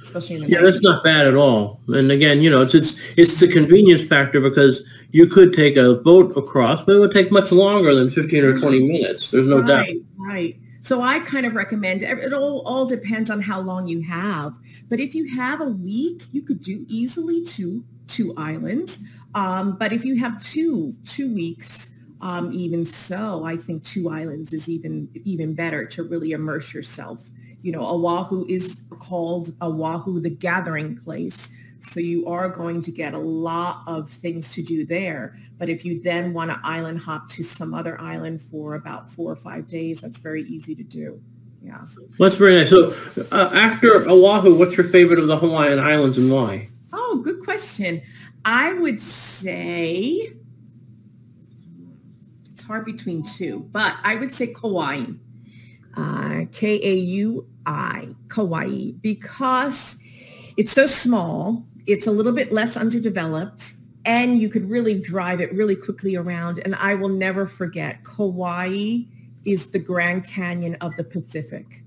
especially 0.03 0.37
in 0.37 0.43
the 0.43 0.49
yeah 0.49 0.61
that's 0.63 0.83
not 0.83 1.03
bad 1.03 1.27
at 1.27 1.35
all. 1.35 1.81
And 1.89 2.11
again 2.11 2.43
you 2.43 2.51
know 2.51 2.63
it's 2.63 2.75
it's 2.75 2.95
it's 3.17 3.41
the 3.41 3.49
convenience 3.49 4.03
factor 4.03 4.41
because 4.41 4.83
you 5.13 5.27
could 5.27 5.53
take 5.53 5.77
a 5.77 5.95
boat 5.95 6.37
across 6.37 6.85
but 6.85 6.97
it 6.97 6.99
would 6.99 7.13
take 7.13 7.33
much 7.33 7.53
longer 7.53 7.95
than 7.95 8.11
15 8.11 8.45
or 8.45 8.59
20 8.59 8.87
minutes. 8.87 9.31
There's 9.31 9.49
no 9.49 9.61
right, 9.61 9.67
doubt 9.69 9.89
right 10.19 10.59
so 10.87 11.03
I 11.03 11.19
kind 11.19 11.47
of 11.47 11.57
recommend 11.57 12.05
it 12.05 12.33
all, 12.33 12.63
all 12.65 12.87
depends 12.87 13.29
on 13.29 13.43
how 13.43 13.61
long 13.61 13.89
you 13.89 14.03
have. 14.03 14.55
But 14.89 15.01
if 15.01 15.17
you 15.17 15.37
have 15.37 15.61
a 15.61 15.65
week, 15.65 16.23
you 16.31 16.43
could 16.43 16.63
do 16.63 16.87
easily 16.89 17.43
two, 17.45 17.83
two 18.07 18.33
islands. 18.37 19.01
Um, 19.35 19.77
but 19.79 19.93
if 19.93 20.05
you 20.05 20.21
have 20.21 20.39
two, 20.39 20.95
two 21.05 21.35
weeks, 21.35 21.91
um, 22.21 22.53
even 22.53 22.85
so, 22.85 23.43
I 23.45 23.57
think 23.57 23.83
two 23.83 24.11
islands 24.11 24.53
is 24.53 24.69
even, 24.69 25.09
even 25.25 25.55
better 25.55 25.87
to 25.87 26.05
really 26.05 26.31
immerse 26.31 26.73
yourself. 26.73 27.31
You 27.63 27.73
know, 27.73 27.85
Oahu 27.85 28.47
is 28.49 28.83
called 29.01 29.57
Oahu, 29.61 30.21
the 30.21 30.31
gathering 30.31 30.99
place. 30.99 31.51
So 31.87 32.01
you 32.01 32.27
are 32.27 32.49
going 32.49 32.83
to 32.83 32.91
get 32.91 33.15
a 33.15 33.19
lot 33.19 33.83
of 33.87 34.11
things 34.11 34.53
to 34.55 34.63
do 34.63 34.85
there. 34.85 35.37
But 35.57 35.69
if 35.69 35.85
you 35.85 36.01
then 36.03 36.33
want 36.33 36.51
to 36.51 36.61
island 36.65 36.99
hop 36.99 37.29
to 37.31 37.45
some 37.45 37.75
other 37.75 37.99
island 38.01 38.43
for 38.43 38.75
about 38.75 39.11
four 39.13 39.33
or 39.33 39.37
five 39.37 39.69
days, 39.69 40.01
that's 40.01 40.19
very 40.19 40.43
easy 40.43 40.75
to 40.75 40.83
do. 40.83 41.21
Yeah. 41.63 41.85
That's 42.19 42.37
very 42.37 42.57
nice. 42.57 42.71
So 42.71 42.93
uh, 43.33 43.51
after 43.55 44.09
Oahu, 44.09 44.59
what's 44.59 44.77
your 44.77 44.87
favorite 44.89 45.19
of 45.19 45.27
the 45.27 45.37
Hawaiian 45.37 45.79
Islands 45.79 46.19
and 46.19 46.31
why? 46.31 46.69
Oh, 46.93 47.21
good 47.25 47.43
question. 47.45 48.03
I 48.45 48.73
would 48.75 49.01
say 49.01 50.33
it's 52.53 52.63
hard 52.65 52.85
between 52.85 53.23
two, 53.23 53.69
but 53.73 53.95
I 54.03 54.17
would 54.17 54.33
say 54.33 54.49
Kauai. 54.53 55.05
Uh, 55.97 56.45
K-A-U-I, 56.53 58.09
Kauai, 58.29 58.91
because 59.01 59.97
it's 60.59 60.73
so 60.73 60.87
small 60.87 61.65
it's 61.87 62.07
a 62.07 62.11
little 62.11 62.33
bit 62.33 62.53
less 62.53 62.77
underdeveloped 62.77 63.73
and 64.05 64.41
you 64.41 64.49
could 64.49 64.69
really 64.71 64.99
drive 64.99 65.41
it 65.41 65.53
really 65.53 65.77
quickly 65.77 66.17
around. 66.17 66.61
And 66.61 66.75
I 66.77 66.95
will 66.95 67.09
never 67.09 67.47
forget, 67.47 68.05
Kauai 68.05 69.01
is 69.45 69.73
the 69.73 69.79
Grand 69.79 70.25
Canyon 70.27 70.77
of 70.81 70.97
the 70.97 71.05
Pacific 71.05 71.83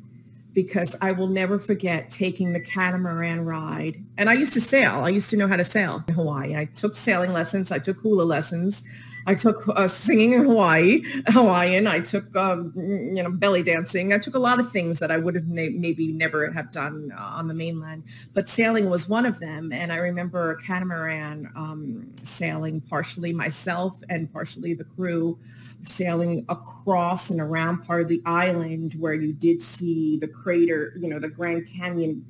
because 0.54 0.96
I 1.02 1.12
will 1.12 1.28
never 1.28 1.60
forget 1.60 2.12
taking 2.12 2.54
the 2.54 2.60
catamaran 2.60 3.46
ride. 3.46 4.04
And 4.18 4.30
I 4.30 4.34
used 4.34 4.54
to 4.56 4.62
sail. 4.62 5.04
I 5.04 5.10
used 5.10 5.30
to 5.30 5.38
know 5.38 5.48
how 5.48 5.56
to 5.56 5.64
sail 5.64 6.04
in 6.08 6.14
Hawaii. 6.14 6.56
I 6.56 6.66
took 6.66 6.96
sailing 6.96 7.32
lessons. 7.32 7.72
I 7.72 7.80
took 7.80 8.00
hula 8.00 8.24
lessons. 8.24 8.84
I 9.26 9.36
took 9.36 9.68
uh, 9.68 9.88
singing 9.88 10.34
in 10.34 10.46
Hawaii, 10.46 11.02
Hawaiian. 11.28 11.88
I 11.88 12.00
took, 12.00 12.36
um, 12.36 12.74
you 12.76 13.22
know, 13.24 13.32
belly 13.32 13.64
dancing. 13.64 14.14
I 14.14 14.18
took 14.18 14.36
a 14.36 14.40
lot 14.40 14.60
of 14.60 14.72
things 14.72 15.00
that 15.00 15.12
I 15.12 15.18
would 15.18 15.36
have 15.36 15.48
na- 15.48 15.70
maybe 15.74 16.12
never 16.12 16.52
have 16.52 16.72
done 16.72 17.12
uh, 17.16 17.22
on 17.22 17.48
the 17.48 17.54
mainland. 17.54 18.04
But 18.34 18.50
sailing 18.50 18.90
was 18.90 19.10
one 19.10 19.26
of 19.26 19.40
them. 19.40 19.72
And 19.72 19.92
I 19.92 19.98
remember 19.98 20.52
a 20.52 20.62
catamaran 20.62 21.52
um, 21.56 22.12
sailing 22.18 22.82
partially 22.82 23.34
myself 23.34 23.98
and 24.10 24.32
partially 24.32 24.74
the 24.74 24.86
crew 24.86 25.38
sailing 25.84 26.46
across 26.50 27.30
and 27.30 27.40
around 27.40 27.84
part 27.84 28.02
of 28.02 28.08
the 28.08 28.22
island 28.26 28.96
where 29.00 29.14
you 29.14 29.34
did 29.34 29.62
see 29.62 30.18
the 30.18 30.28
crater, 30.28 30.94
you 31.00 31.08
know, 31.08 31.20
the 31.20 31.30
Grand 31.30 31.68
Canyon 31.68 32.26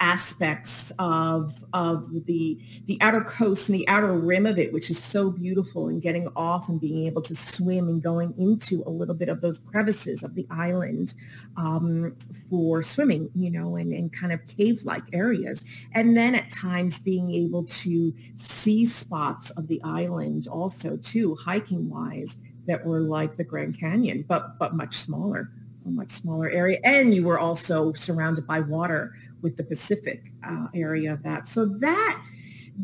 aspects 0.00 0.92
of 0.98 1.64
of 1.72 2.26
the 2.26 2.58
the 2.86 2.98
outer 3.00 3.20
coast 3.20 3.68
and 3.68 3.78
the 3.78 3.86
outer 3.88 4.12
rim 4.12 4.46
of 4.46 4.58
it, 4.58 4.72
which 4.72 4.90
is 4.90 5.02
so 5.02 5.30
beautiful, 5.30 5.88
and 5.88 6.02
getting 6.02 6.28
off 6.36 6.68
and 6.68 6.80
being 6.80 7.06
able 7.06 7.22
to 7.22 7.34
swim 7.34 7.88
and 7.88 8.02
going 8.02 8.34
into 8.38 8.82
a 8.86 8.90
little 8.90 9.14
bit 9.14 9.28
of 9.28 9.40
those 9.40 9.58
crevices 9.58 10.22
of 10.22 10.34
the 10.34 10.46
island 10.50 11.14
um, 11.56 12.14
for 12.50 12.82
swimming, 12.82 13.30
you 13.34 13.50
know, 13.50 13.76
and, 13.76 13.92
and 13.92 14.12
kind 14.12 14.32
of 14.32 14.40
cave-like 14.46 15.04
areas, 15.12 15.64
and 15.92 16.16
then 16.16 16.34
at 16.34 16.50
times 16.50 16.98
being 16.98 17.30
able 17.30 17.64
to 17.64 18.14
see 18.36 18.86
spots 18.86 19.50
of 19.50 19.68
the 19.68 19.80
island 19.82 20.48
also 20.48 20.96
too, 20.96 21.34
hiking 21.34 21.90
wise, 21.90 22.36
that 22.66 22.84
were 22.86 23.00
like 23.00 23.36
the 23.36 23.44
Grand 23.44 23.78
Canyon, 23.78 24.24
but 24.26 24.58
but 24.58 24.74
much 24.74 24.94
smaller 24.94 25.50
a 25.86 25.90
much 25.90 26.10
smaller 26.10 26.50
area. 26.50 26.78
And 26.84 27.14
you 27.14 27.24
were 27.24 27.38
also 27.38 27.92
surrounded 27.94 28.46
by 28.46 28.60
water 28.60 29.14
with 29.42 29.56
the 29.56 29.64
Pacific 29.64 30.32
uh, 30.42 30.66
area 30.74 31.12
of 31.12 31.22
that. 31.22 31.48
So 31.48 31.66
that, 31.66 32.22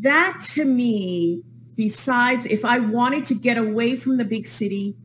that 0.01 0.41
to 0.55 0.65
me, 0.65 1.43
besides 1.77 2.47
if 2.47 2.65
I 2.65 2.79
wanted 2.79 3.25
to 3.27 3.35
get 3.35 3.57
away 3.57 3.97
from 3.97 4.19
the 4.19 4.25
big 4.25 4.47
city, 4.47 4.97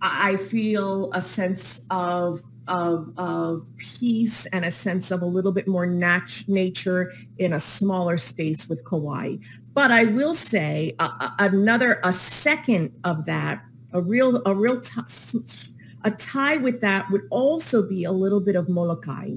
I 0.00 0.36
feel 0.36 1.10
a 1.12 1.20
sense 1.20 1.82
of 1.90 2.42
of, 2.68 3.12
of 3.16 3.66
peace 3.78 4.46
and 4.46 4.64
a 4.64 4.70
sense 4.70 5.10
of 5.10 5.22
a 5.22 5.26
little 5.26 5.50
bit 5.50 5.66
more 5.66 5.86
nat- 5.86 6.44
nature 6.46 7.12
in 7.36 7.52
a 7.52 7.60
smaller 7.60 8.16
space 8.16 8.68
with 8.68 8.84
Kauai. 8.84 9.36
But 9.74 9.90
I 9.90 10.04
will 10.04 10.34
say 10.34 10.94
uh, 11.00 11.30
another, 11.40 12.00
a 12.04 12.12
second 12.12 12.92
of 13.02 13.24
that, 13.26 13.62
a 13.92 14.00
real, 14.00 14.40
a 14.46 14.54
real 14.54 14.80
t- 14.80 15.00
a 16.04 16.10
tie 16.10 16.56
with 16.56 16.80
that 16.80 17.10
would 17.10 17.22
also 17.30 17.86
be 17.86 18.04
a 18.04 18.12
little 18.12 18.40
bit 18.40 18.56
of 18.56 18.68
Molokai, 18.68 19.36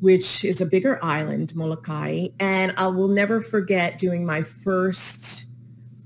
which 0.00 0.44
is 0.44 0.60
a 0.60 0.66
bigger 0.66 0.98
island, 1.02 1.54
Molokai. 1.54 2.28
And 2.38 2.74
I 2.76 2.86
will 2.86 3.08
never 3.08 3.40
forget 3.40 3.98
doing 3.98 4.24
my 4.24 4.42
first, 4.42 5.48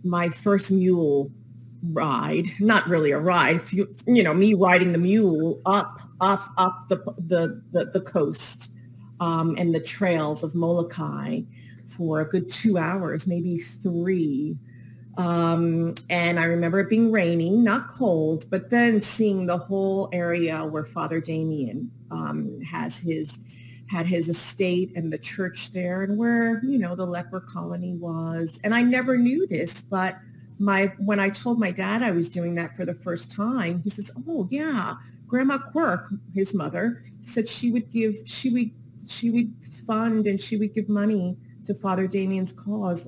my 0.03 0.29
first 0.29 0.71
mule 0.71 1.31
ride, 1.93 2.47
not 2.61 2.87
really 2.89 3.11
a 3.11 3.19
ride, 3.19 3.61
you, 3.71 4.23
know, 4.23 4.33
me 4.33 4.55
riding 4.55 4.93
the 4.93 4.99
mule 4.99 5.61
up, 5.67 6.01
up, 6.21 6.49
up 6.57 6.89
the, 6.89 6.97
the, 7.19 7.63
the, 7.73 7.91
the 7.93 8.01
coast 8.01 8.71
um, 9.21 9.55
and 9.59 9.75
the 9.75 9.81
trails 9.81 10.43
of 10.43 10.55
Molokai 10.55 11.43
for 11.87 12.21
a 12.21 12.25
good 12.25 12.51
two 12.51 12.79
hours, 12.79 13.27
maybe 13.27 13.59
three 13.59 14.57
um, 15.17 15.95
and 16.11 16.41
I 16.41 16.47
remember 16.47 16.81
it 16.81 16.89
being 16.89 17.13
rainy, 17.13 17.51
not 17.51 17.89
cold, 17.89 18.47
but 18.51 18.71
then 18.71 19.01
seeing 19.01 19.47
the 19.47 19.59
whole 19.59 20.09
area 20.13 20.65
where 20.65 20.85
Father 20.85 21.21
Damien 21.21 21.91
um, 22.11 22.61
has 22.63 22.99
his 22.99 23.39
had 23.87 24.07
his 24.07 24.29
estate 24.29 24.91
and 24.97 25.13
the 25.13 25.19
church 25.19 25.71
there 25.73 26.03
and 26.03 26.17
where, 26.17 26.65
you 26.65 26.79
know, 26.79 26.95
the 26.95 27.05
leper 27.05 27.41
colony 27.41 27.93
was. 27.93 28.59
And 28.65 28.75
I 28.75 28.83
never 28.83 29.17
knew 29.19 29.47
this, 29.47 29.83
but 29.83 30.19
my 30.59 30.93
when 30.99 31.21
I 31.21 31.31
told 31.31 31.59
my 31.59 31.71
dad 31.71 32.03
I 32.03 32.11
was 32.11 32.29
doing 32.29 32.55
that 32.57 32.77
for 32.77 32.85
the 32.85 32.95
first 32.95 33.31
time, 33.31 33.81
he 33.83 33.91
says, 33.91 34.11
Oh 34.29 34.49
yeah, 34.51 34.95
Grandma 35.27 35.59
Quirk, 35.59 36.11
his 36.35 36.55
mother, 36.55 37.05
said 37.23 37.49
she 37.49 37.71
would 37.71 37.91
give 37.91 38.17
she 38.25 38.51
would 38.51 38.71
she 39.07 39.31
would 39.31 39.53
fund 39.87 40.27
and 40.27 40.41
she 40.41 40.57
would 40.57 40.75
give 40.75 40.89
money 40.89 41.37
to 41.67 41.75
Father 41.75 42.07
Damien's 42.07 42.53
cause 42.53 43.07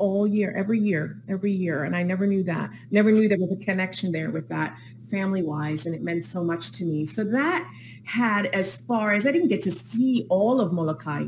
all 0.00 0.26
year, 0.26 0.52
every 0.56 0.80
year, 0.80 1.22
every 1.28 1.52
year. 1.52 1.84
And 1.84 1.94
I 1.94 2.02
never 2.02 2.26
knew 2.26 2.42
that. 2.44 2.70
Never 2.90 3.12
knew 3.12 3.28
there 3.28 3.38
was 3.38 3.52
a 3.52 3.64
connection 3.64 4.10
there 4.10 4.30
with 4.30 4.48
that 4.48 4.76
family 5.10 5.42
wise. 5.42 5.86
And 5.86 5.94
it 5.94 6.02
meant 6.02 6.24
so 6.24 6.42
much 6.42 6.72
to 6.72 6.84
me. 6.84 7.06
So 7.06 7.22
that 7.24 7.70
had 8.04 8.46
as 8.46 8.78
far 8.78 9.12
as 9.12 9.26
I 9.26 9.32
didn't 9.32 9.48
get 9.48 9.62
to 9.62 9.70
see 9.70 10.26
all 10.30 10.60
of 10.60 10.72
Molokai. 10.72 11.26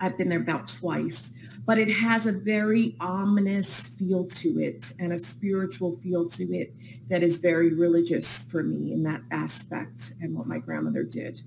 I've 0.00 0.18
been 0.18 0.28
there 0.28 0.40
about 0.40 0.68
twice, 0.68 1.30
but 1.64 1.78
it 1.78 1.88
has 1.88 2.26
a 2.26 2.32
very 2.32 2.96
ominous 3.00 3.88
feel 3.88 4.26
to 4.26 4.60
it 4.60 4.92
and 4.98 5.12
a 5.12 5.18
spiritual 5.18 5.96
feel 6.02 6.28
to 6.30 6.44
it 6.54 6.74
that 7.08 7.22
is 7.22 7.38
very 7.38 7.72
religious 7.72 8.42
for 8.42 8.62
me 8.62 8.92
in 8.92 9.04
that 9.04 9.22
aspect 9.30 10.14
and 10.20 10.36
what 10.36 10.46
my 10.46 10.58
grandmother 10.58 11.04
did 11.04 11.40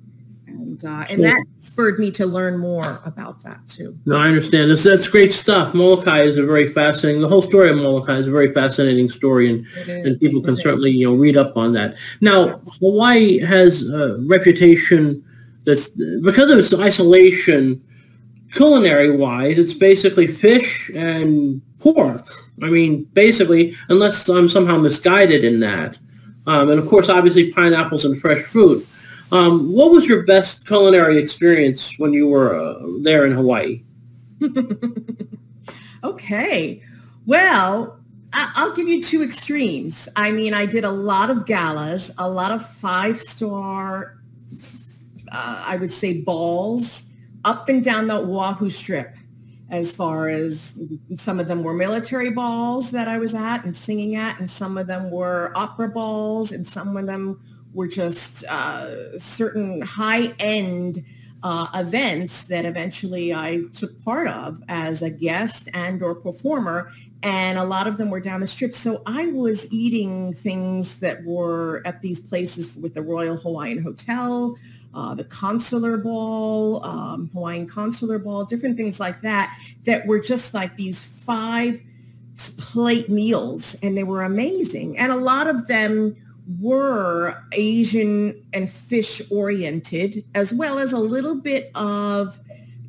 and 0.55 0.85
uh, 0.85 1.05
and 1.09 1.23
that 1.23 1.43
spurred 1.59 1.99
me 1.99 2.11
to 2.11 2.25
learn 2.25 2.57
more 2.57 3.01
about 3.05 3.43
that 3.43 3.59
too. 3.67 3.97
No, 4.05 4.17
I 4.17 4.27
understand. 4.27 4.71
That's, 4.71 4.83
that's 4.83 5.07
great 5.07 5.33
stuff. 5.33 5.73
Molokai 5.73 6.21
is 6.21 6.37
a 6.37 6.43
very 6.43 6.69
fascinating. 6.69 7.21
The 7.21 7.27
whole 7.27 7.41
story 7.41 7.69
of 7.69 7.77
Molokai 7.77 8.17
is 8.17 8.27
a 8.27 8.31
very 8.31 8.53
fascinating 8.53 9.09
story, 9.09 9.49
and 9.49 9.65
and 9.87 10.19
people 10.19 10.41
can 10.41 10.57
certainly 10.57 10.91
you 10.91 11.07
know 11.07 11.15
read 11.15 11.37
up 11.37 11.55
on 11.57 11.73
that. 11.73 11.97
Now, 12.21 12.59
Hawaii 12.79 13.39
has 13.39 13.83
a 13.83 14.17
reputation 14.27 15.23
that 15.65 15.87
because 16.23 16.49
of 16.49 16.59
its 16.59 16.73
isolation, 16.73 17.83
culinary 18.53 19.15
wise, 19.15 19.57
it's 19.57 19.73
basically 19.73 20.27
fish 20.27 20.89
and 20.95 21.61
pork. 21.79 22.27
I 22.61 22.69
mean, 22.69 23.03
basically, 23.13 23.75
unless 23.89 24.27
I'm 24.29 24.49
somehow 24.49 24.77
misguided 24.77 25.43
in 25.43 25.59
that. 25.59 25.97
Um, 26.47 26.69
and 26.69 26.79
of 26.79 26.87
course, 26.87 27.09
obviously, 27.09 27.51
pineapples 27.51 28.05
and 28.05 28.19
fresh 28.19 28.41
fruit. 28.41 28.85
Um, 29.31 29.73
what 29.73 29.91
was 29.91 30.07
your 30.07 30.23
best 30.23 30.65
culinary 30.67 31.17
experience 31.17 31.97
when 31.97 32.13
you 32.13 32.27
were 32.27 32.55
uh, 32.55 32.79
there 33.01 33.25
in 33.25 33.31
Hawaii? 33.31 33.83
okay. 36.03 36.81
Well, 37.25 37.99
I'll 38.33 38.75
give 38.75 38.87
you 38.87 39.01
two 39.01 39.23
extremes. 39.23 40.09
I 40.15 40.31
mean, 40.31 40.53
I 40.53 40.65
did 40.65 40.83
a 40.83 40.91
lot 40.91 41.29
of 41.29 41.45
galas, 41.45 42.13
a 42.17 42.29
lot 42.29 42.51
of 42.51 42.67
five-star, 42.67 44.17
uh, 45.31 45.63
I 45.67 45.77
would 45.77 45.91
say 45.91 46.21
balls 46.21 47.09
up 47.45 47.69
and 47.69 47.83
down 47.83 48.07
the 48.07 48.15
Oahu 48.15 48.69
Strip 48.69 49.15
as 49.69 49.95
far 49.95 50.29
as 50.29 50.79
some 51.15 51.39
of 51.39 51.47
them 51.47 51.63
were 51.63 51.73
military 51.73 52.29
balls 52.29 52.91
that 52.91 53.07
I 53.07 53.17
was 53.17 53.33
at 53.33 53.63
and 53.63 53.75
singing 53.75 54.15
at, 54.15 54.39
and 54.39 54.49
some 54.49 54.77
of 54.77 54.85
them 54.87 55.09
were 55.09 55.51
opera 55.55 55.89
balls, 55.89 56.51
and 56.51 56.67
some 56.67 56.95
of 56.95 57.07
them 57.07 57.41
were 57.75 57.87
just 57.87 58.43
uh, 58.45 59.19
certain 59.19 59.81
high-end 59.81 61.05
uh, 61.43 61.67
events 61.75 62.45
that 62.45 62.65
eventually 62.65 63.31
I 63.31 63.61
took 63.73 64.03
part 64.03 64.27
of 64.27 64.63
as 64.67 65.03
a 65.03 65.11
guest 65.11 65.69
and 65.75 66.01
or 66.01 66.15
performer. 66.15 66.91
And 67.21 67.59
a 67.59 67.63
lot 67.63 67.85
of 67.87 67.97
them 67.97 68.09
were 68.09 68.19
down 68.19 68.41
the 68.41 68.47
strip. 68.47 68.73
So 68.73 69.03
I 69.05 69.27
was 69.27 69.71
eating 69.71 70.33
things 70.33 70.99
that 70.99 71.23
were 71.23 71.81
at 71.85 72.01
these 72.01 72.19
places 72.19 72.75
with 72.75 72.93
the 72.93 73.01
Royal 73.01 73.37
Hawaiian 73.37 73.83
Hotel, 73.83 74.57
uh, 74.93 75.13
the 75.13 75.23
consular 75.23 75.97
ball, 75.97 76.83
um, 76.85 77.29
Hawaiian 77.33 77.67
consular 77.67 78.17
ball, 78.17 78.45
different 78.45 78.77
things 78.77 78.99
like 78.99 79.21
that, 79.21 79.55
that 79.85 80.07
were 80.07 80.19
just 80.19 80.53
like 80.53 80.77
these 80.77 81.03
five 81.03 81.81
plate 82.57 83.09
meals. 83.09 83.75
And 83.83 83.97
they 83.97 84.03
were 84.03 84.23
amazing. 84.23 84.97
And 84.97 85.11
a 85.11 85.17
lot 85.17 85.47
of 85.47 85.67
them 85.67 86.15
were 86.59 87.35
Asian 87.53 88.43
and 88.53 88.69
fish 88.69 89.21
oriented, 89.31 90.23
as 90.35 90.53
well 90.53 90.79
as 90.79 90.93
a 90.93 90.99
little 90.99 91.35
bit 91.35 91.71
of, 91.75 92.39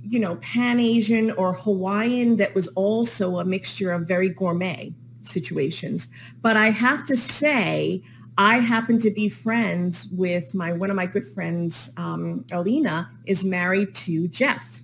you 0.02 0.18
know, 0.18 0.36
Pan 0.36 0.78
Asian 0.78 1.30
or 1.32 1.54
Hawaiian 1.54 2.36
that 2.36 2.54
was 2.54 2.68
also 2.68 3.38
a 3.38 3.44
mixture 3.44 3.90
of 3.90 4.06
very 4.06 4.28
gourmet 4.28 4.92
situations. 5.22 6.08
But 6.42 6.56
I 6.56 6.70
have 6.70 7.06
to 7.06 7.16
say, 7.16 8.02
I 8.38 8.58
happen 8.58 8.98
to 9.00 9.10
be 9.10 9.28
friends 9.28 10.08
with 10.12 10.54
my 10.54 10.72
one 10.72 10.90
of 10.90 10.96
my 10.96 11.06
good 11.06 11.26
friends, 11.26 11.90
um, 11.96 12.44
Alina, 12.52 13.10
is 13.24 13.44
married 13.44 13.94
to 13.94 14.28
Jeff 14.28 14.75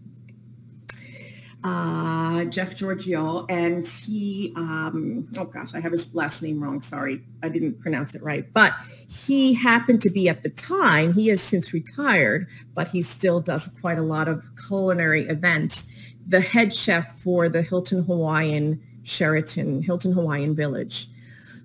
uh, 1.65 2.45
Jeff 2.47 2.75
Giorgio, 2.75 3.47
and 3.49 3.87
he, 3.87 4.53
um, 4.57 5.29
oh 5.39 5.45
gosh, 5.45 5.75
I 5.75 5.81
have 5.81 5.93
his 5.93 6.15
last 6.15 6.43
name 6.43 6.63
wrong. 6.63 6.83
Sorry, 6.83 7.23
I 7.43 7.49
didn't 7.49 7.81
pronounce 7.81 8.15
it 8.15 8.23
right. 8.23 8.53
But 8.53 8.73
he 9.09 9.55
happened 9.55 10.01
to 10.03 10.11
be 10.11 10.29
at 10.29 10.43
the 10.43 10.51
time, 10.51 11.13
he 11.13 11.29
has 11.29 11.41
since 11.41 11.73
retired, 11.73 12.49
but 12.75 12.89
he 12.89 13.03
still 13.03 13.41
does 13.41 13.69
quite 13.81 13.99
a 13.99 14.03
lot 14.03 14.29
of 14.29 14.45
culinary 14.67 15.27
events 15.29 15.87
the 16.27 16.41
head 16.41 16.73
chef 16.73 17.19
for 17.21 17.49
the 17.49 17.63
Hilton 17.63 18.05
Hawaiian 18.05 18.81
Sheraton, 19.03 19.83
Hilton 19.83 20.13
Hawaiian 20.13 20.55
Village. 20.55 21.09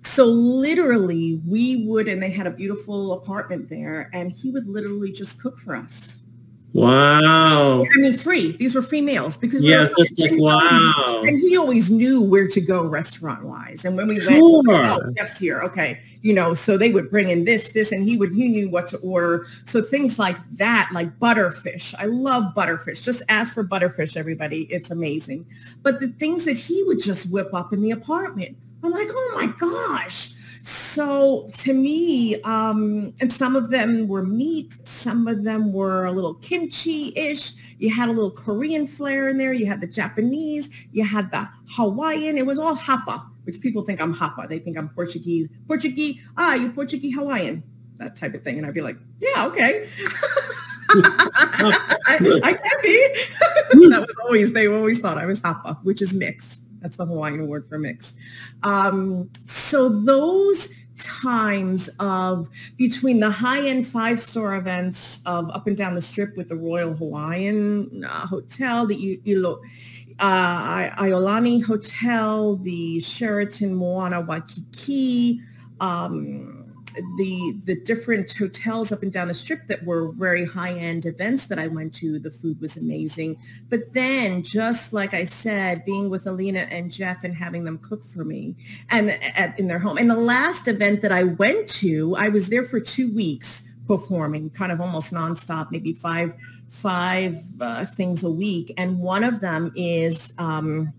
So 0.02 0.26
literally 0.26 1.40
we 1.46 1.86
would, 1.86 2.08
and 2.08 2.22
they 2.22 2.30
had 2.30 2.46
a 2.46 2.50
beautiful 2.50 3.12
apartment 3.12 3.68
there, 3.68 4.10
and 4.12 4.32
he 4.32 4.50
would 4.50 4.66
literally 4.66 5.12
just 5.12 5.40
cook 5.40 5.58
for 5.58 5.74
us. 5.74 6.20
Wow. 6.74 7.82
I 7.82 7.98
mean, 7.98 8.16
free. 8.16 8.52
These 8.52 8.74
were 8.74 8.82
free 8.82 9.00
meals 9.00 9.36
because 9.36 9.62
yeah, 9.62 9.88
just 9.96 10.18
like 10.18 10.32
wow. 10.34 11.22
And 11.24 11.38
he 11.38 11.56
always 11.56 11.90
knew 11.90 12.22
where 12.22 12.46
to 12.46 12.60
go 12.60 12.84
restaurant 12.84 13.44
wise. 13.44 13.84
And 13.84 13.96
when 13.96 14.06
we 14.08 14.20
sure. 14.20 14.62
went, 14.62 14.68
oh, 14.68 15.12
chef's 15.16 15.38
here, 15.38 15.60
okay, 15.62 16.00
you 16.20 16.34
know, 16.34 16.52
so 16.52 16.76
they 16.76 16.90
would 16.90 17.10
bring 17.10 17.30
in 17.30 17.46
this, 17.46 17.72
this, 17.72 17.90
and 17.90 18.06
he 18.06 18.16
would 18.18 18.34
he 18.34 18.48
knew 18.48 18.68
what 18.68 18.86
to 18.88 18.98
order. 18.98 19.46
So 19.64 19.80
things 19.80 20.18
like 20.18 20.36
that, 20.56 20.90
like 20.92 21.18
butterfish. 21.18 21.94
I 21.98 22.04
love 22.04 22.54
butterfish. 22.54 23.02
Just 23.02 23.22
ask 23.30 23.54
for 23.54 23.64
butterfish, 23.64 24.16
everybody. 24.16 24.62
It's 24.64 24.90
amazing. 24.90 25.46
But 25.82 26.00
the 26.00 26.08
things 26.08 26.44
that 26.44 26.56
he 26.56 26.82
would 26.84 27.00
just 27.00 27.30
whip 27.30 27.54
up 27.54 27.72
in 27.72 27.80
the 27.80 27.92
apartment, 27.92 28.56
I'm 28.84 28.90
like, 28.90 29.08
oh 29.10 29.32
my 29.34 29.46
gosh 29.58 30.34
so 30.68 31.48
to 31.54 31.72
me, 31.72 32.42
um, 32.42 33.14
and 33.22 33.32
some 33.32 33.56
of 33.56 33.70
them 33.70 34.06
were 34.06 34.22
meat, 34.22 34.74
some 34.86 35.26
of 35.26 35.42
them 35.42 35.72
were 35.72 36.04
a 36.04 36.12
little 36.12 36.34
kimchi-ish. 36.34 37.74
You 37.78 37.88
had 37.88 38.10
a 38.10 38.12
little 38.12 38.30
Korean 38.30 38.86
flair 38.86 39.30
in 39.30 39.38
there. 39.38 39.54
You 39.54 39.64
had 39.64 39.80
the 39.80 39.86
Japanese. 39.86 40.68
You 40.92 41.04
had 41.04 41.30
the 41.30 41.48
Hawaiian. 41.70 42.36
It 42.36 42.44
was 42.44 42.58
all 42.58 42.76
hapa, 42.76 43.24
which 43.44 43.62
people 43.62 43.82
think 43.82 43.98
I'm 43.98 44.14
hapa. 44.14 44.46
They 44.46 44.58
think 44.58 44.76
I'm 44.76 44.90
Portuguese. 44.90 45.48
Portuguese, 45.66 46.20
ah, 46.36 46.52
you 46.52 46.70
Portuguese 46.70 47.14
Hawaiian, 47.14 47.62
that 47.96 48.14
type 48.14 48.34
of 48.34 48.42
thing. 48.42 48.58
And 48.58 48.66
I'd 48.66 48.74
be 48.74 48.82
like, 48.82 48.98
yeah, 49.20 49.46
okay. 49.46 49.86
I, 50.90 52.40
I, 52.44 52.52
can 52.52 52.82
be. 52.82 53.14
that 53.88 54.00
was 54.06 54.16
always, 54.22 54.52
they 54.52 54.68
always 54.68 55.00
thought 55.00 55.16
I 55.16 55.24
was 55.24 55.40
hapa, 55.40 55.78
which 55.82 56.02
is 56.02 56.12
mixed. 56.12 56.60
That's 56.80 56.96
the 56.96 57.06
Hawaiian 57.06 57.46
word 57.46 57.68
for 57.68 57.78
mix. 57.78 58.14
Um, 58.62 59.30
so 59.46 59.88
those 59.88 60.68
times 60.98 61.88
of 62.00 62.48
between 62.76 63.20
the 63.20 63.30
high-end 63.30 63.86
five-star 63.86 64.56
events 64.56 65.20
of 65.26 65.48
up 65.50 65.66
and 65.66 65.76
down 65.76 65.94
the 65.94 66.00
strip 66.00 66.36
with 66.36 66.48
the 66.48 66.56
Royal 66.56 66.94
Hawaiian 66.94 68.04
uh, 68.04 68.26
Hotel, 68.26 68.86
the 68.86 69.20
Ilo, 69.24 69.60
uh, 70.18 70.90
Iolani 70.90 71.62
Hotel, 71.62 72.56
the 72.56 73.00
Sheraton 73.00 73.74
Moana 73.74 74.20
Waikiki, 74.20 75.40
um, 75.80 76.57
the 77.16 77.56
the 77.64 77.80
different 77.80 78.32
hotels 78.32 78.92
up 78.92 79.02
and 79.02 79.12
down 79.12 79.28
the 79.28 79.34
strip 79.34 79.66
that 79.68 79.84
were 79.84 80.12
very 80.12 80.44
high 80.44 80.72
end 80.72 81.06
events 81.06 81.46
that 81.46 81.58
I 81.58 81.68
went 81.68 81.94
to, 81.96 82.18
the 82.18 82.30
food 82.30 82.60
was 82.60 82.76
amazing. 82.76 83.38
But 83.68 83.92
then, 83.92 84.42
just 84.42 84.92
like 84.92 85.14
I 85.14 85.24
said, 85.24 85.84
being 85.84 86.10
with 86.10 86.26
Alina 86.26 86.60
and 86.70 86.90
Jeff 86.90 87.24
and 87.24 87.34
having 87.34 87.64
them 87.64 87.78
cook 87.78 88.08
for 88.10 88.24
me 88.24 88.56
and 88.90 89.10
at, 89.10 89.58
in 89.58 89.68
their 89.68 89.78
home. 89.78 89.98
And 89.98 90.10
the 90.10 90.16
last 90.16 90.68
event 90.68 91.02
that 91.02 91.12
I 91.12 91.24
went 91.24 91.68
to, 91.70 92.16
I 92.16 92.28
was 92.28 92.48
there 92.48 92.64
for 92.64 92.80
two 92.80 93.14
weeks 93.14 93.64
performing, 93.86 94.50
kind 94.50 94.70
of 94.70 94.80
almost 94.80 95.12
nonstop, 95.12 95.70
maybe 95.70 95.92
five 95.92 96.34
five 96.68 97.40
uh, 97.60 97.84
things 97.84 98.22
a 98.22 98.30
week. 98.30 98.72
And 98.76 98.98
one 98.98 99.24
of 99.24 99.40
them 99.40 99.72
is 99.74 100.32
um, 100.38 100.92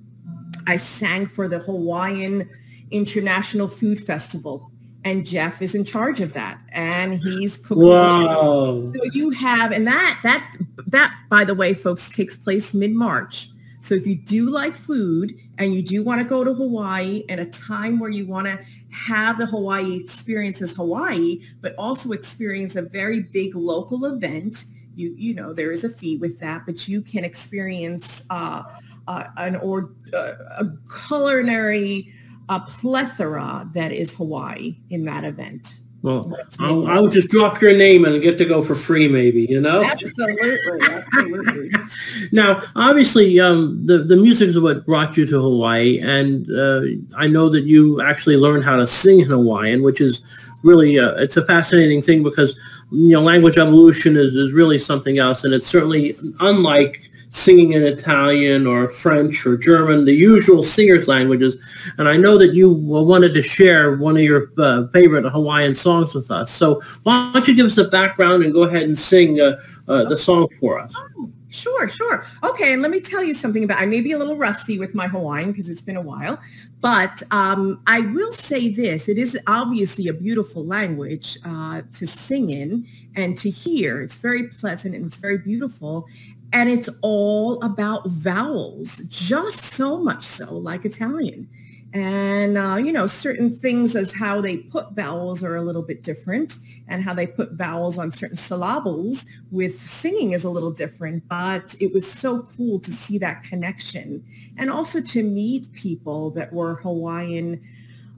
I 0.67 0.77
sang 0.77 1.25
for 1.25 1.47
the 1.47 1.59
Hawaiian 1.59 2.49
International 2.91 3.67
Food 3.67 3.99
Festival 3.99 4.71
and 5.05 5.25
Jeff 5.25 5.61
is 5.61 5.75
in 5.75 5.85
charge 5.85 6.19
of 6.19 6.33
that, 6.33 6.59
and 6.71 7.19
he's 7.19 7.57
cooking. 7.57 7.87
Wow! 7.87 8.91
So 8.93 9.03
you 9.13 9.29
have, 9.31 9.71
and 9.71 9.87
that 9.87 10.19
that 10.23 10.55
that, 10.87 11.15
by 11.29 11.45
the 11.45 11.55
way, 11.55 11.73
folks, 11.73 12.09
takes 12.15 12.35
place 12.35 12.73
mid 12.73 12.93
March. 12.93 13.49
So 13.81 13.95
if 13.95 14.05
you 14.05 14.15
do 14.15 14.49
like 14.49 14.75
food 14.75 15.37
and 15.57 15.73
you 15.73 15.81
do 15.81 16.03
want 16.03 16.19
to 16.19 16.25
go 16.25 16.43
to 16.43 16.53
Hawaii 16.53 17.23
at 17.29 17.39
a 17.39 17.45
time 17.45 17.97
where 17.97 18.09
you 18.09 18.27
want 18.27 18.47
to 18.47 18.59
have 18.91 19.37
the 19.37 19.45
Hawaii 19.45 19.95
experience 19.95 20.61
as 20.61 20.75
Hawaii, 20.75 21.41
but 21.61 21.75
also 21.77 22.11
experience 22.11 22.75
a 22.75 22.81
very 22.81 23.21
big 23.21 23.55
local 23.55 24.05
event, 24.05 24.65
you 24.95 25.15
you 25.17 25.33
know 25.33 25.53
there 25.53 25.71
is 25.71 25.85
a 25.85 25.89
fee 25.89 26.17
with 26.17 26.39
that, 26.39 26.65
but 26.65 26.87
you 26.87 27.01
can 27.01 27.23
experience 27.23 28.25
uh, 28.29 28.63
uh, 29.07 29.23
an 29.37 29.55
or 29.57 29.91
uh, 30.13 30.33
a 30.59 30.65
culinary 31.07 32.13
a 32.49 32.59
plethora 32.59 33.69
that 33.73 33.91
is 33.91 34.13
Hawaii 34.15 34.75
in 34.89 35.05
that 35.05 35.23
event. 35.23 35.77
Well, 36.01 36.33
I'll, 36.59 36.87
I'll, 36.87 37.07
just 37.09 37.29
drop 37.29 37.61
your 37.61 37.75
name 37.75 38.05
and 38.05 38.21
get 38.21 38.37
to 38.37 38.45
go 38.45 38.63
for 38.63 38.73
free, 38.73 39.09
maybe. 39.09 39.45
You 39.49 39.59
know. 39.59 39.83
Absolutely, 39.83 40.57
absolutely. 40.81 41.71
now, 42.31 42.61
obviously, 42.75 43.37
um, 43.41 43.85
the 43.85 43.97
the 43.97 44.15
music 44.15 44.47
is 44.47 44.59
what 44.59 44.85
brought 44.85 45.17
you 45.17 45.25
to 45.25 45.41
Hawaii, 45.41 45.99
and 45.99 46.49
uh, 46.51 46.81
I 47.17 47.27
know 47.27 47.49
that 47.49 47.65
you 47.65 48.01
actually 48.01 48.37
learned 48.37 48.63
how 48.63 48.77
to 48.77 48.87
sing 48.87 49.19
in 49.19 49.29
Hawaiian, 49.29 49.83
which 49.83 49.99
is 49.99 50.21
really 50.63 50.97
uh, 50.97 51.15
it's 51.15 51.35
a 51.35 51.45
fascinating 51.45 52.01
thing 52.01 52.23
because 52.23 52.57
you 52.91 53.11
know 53.11 53.21
language 53.21 53.57
evolution 53.57 54.15
is, 54.15 54.33
is 54.35 54.53
really 54.53 54.79
something 54.79 55.17
else, 55.17 55.43
and 55.43 55.53
it's 55.53 55.67
certainly 55.67 56.15
unlike 56.39 57.08
singing 57.31 57.73
in 57.73 57.83
Italian 57.83 58.65
or 58.65 58.89
French 58.89 59.45
or 59.45 59.57
German, 59.57 60.05
the 60.05 60.13
usual 60.13 60.63
singers' 60.63 61.07
languages. 61.07 61.55
And 61.97 62.09
I 62.09 62.17
know 62.17 62.37
that 62.37 62.53
you 62.53 62.71
wanted 62.71 63.33
to 63.35 63.41
share 63.41 63.97
one 63.97 64.17
of 64.17 64.23
your 64.23 64.51
uh, 64.57 64.87
favorite 64.87 65.29
Hawaiian 65.29 65.75
songs 65.75 66.13
with 66.15 66.31
us. 66.31 66.51
So 66.51 66.81
why 67.03 67.31
don't 67.33 67.47
you 67.47 67.55
give 67.55 67.67
us 67.67 67.75
the 67.75 67.85
background 67.85 68.43
and 68.43 68.53
go 68.53 68.63
ahead 68.63 68.83
and 68.83 68.97
sing 68.97 69.39
uh, 69.39 69.57
uh, 69.87 70.05
the 70.05 70.17
song 70.17 70.47
for 70.59 70.79
us? 70.79 70.93
Oh, 70.97 71.29
sure, 71.49 71.87
sure. 71.87 72.25
Okay, 72.43 72.73
and 72.73 72.81
let 72.81 72.89
me 72.89 72.99
tell 72.99 73.23
you 73.23 73.33
something 73.35 73.63
about, 73.63 73.79
I 73.79 73.85
may 73.85 74.01
be 74.01 74.13
a 74.13 74.17
little 74.17 74.37
rusty 74.37 74.79
with 74.79 74.95
my 74.95 75.07
Hawaiian 75.07 75.51
because 75.51 75.69
it's 75.69 75.81
been 75.81 75.97
a 75.97 76.01
while, 76.01 76.39
but 76.81 77.21
um, 77.31 77.81
I 77.85 78.01
will 78.01 78.31
say 78.31 78.69
this, 78.69 79.07
it 79.07 79.19
is 79.19 79.37
obviously 79.45 80.07
a 80.07 80.13
beautiful 80.13 80.65
language 80.65 81.37
uh, 81.45 81.83
to 81.93 82.07
sing 82.07 82.49
in 82.49 82.87
and 83.15 83.37
to 83.37 83.49
hear. 83.49 84.01
It's 84.01 84.17
very 84.17 84.47
pleasant 84.47 84.95
and 84.95 85.05
it's 85.05 85.17
very 85.17 85.37
beautiful. 85.37 86.07
And 86.51 86.69
it's 86.69 86.89
all 87.01 87.61
about 87.63 88.07
vowels, 88.07 88.97
just 89.09 89.59
so 89.59 89.99
much 89.99 90.23
so 90.23 90.57
like 90.57 90.85
Italian. 90.85 91.47
And, 91.91 92.57
uh, 92.57 92.75
you 92.75 92.91
know, 92.91 93.07
certain 93.07 93.49
things 93.51 93.95
as 93.95 94.13
how 94.13 94.41
they 94.41 94.57
put 94.57 94.91
vowels 94.91 95.43
are 95.43 95.55
a 95.55 95.61
little 95.61 95.81
bit 95.81 96.03
different 96.03 96.55
and 96.87 97.03
how 97.03 97.13
they 97.13 97.25
put 97.25 97.53
vowels 97.53 97.97
on 97.97 98.11
certain 98.11 98.37
syllables 98.37 99.25
with 99.51 99.79
singing 99.79 100.31
is 100.31 100.43
a 100.43 100.49
little 100.49 100.71
different. 100.71 101.27
But 101.27 101.75
it 101.79 101.93
was 101.93 102.09
so 102.11 102.43
cool 102.43 102.79
to 102.79 102.91
see 102.91 103.17
that 103.19 103.43
connection 103.43 104.23
and 104.57 104.69
also 104.69 105.01
to 105.01 105.23
meet 105.23 105.71
people 105.73 106.31
that 106.31 106.53
were 106.53 106.75
Hawaiian 106.75 107.61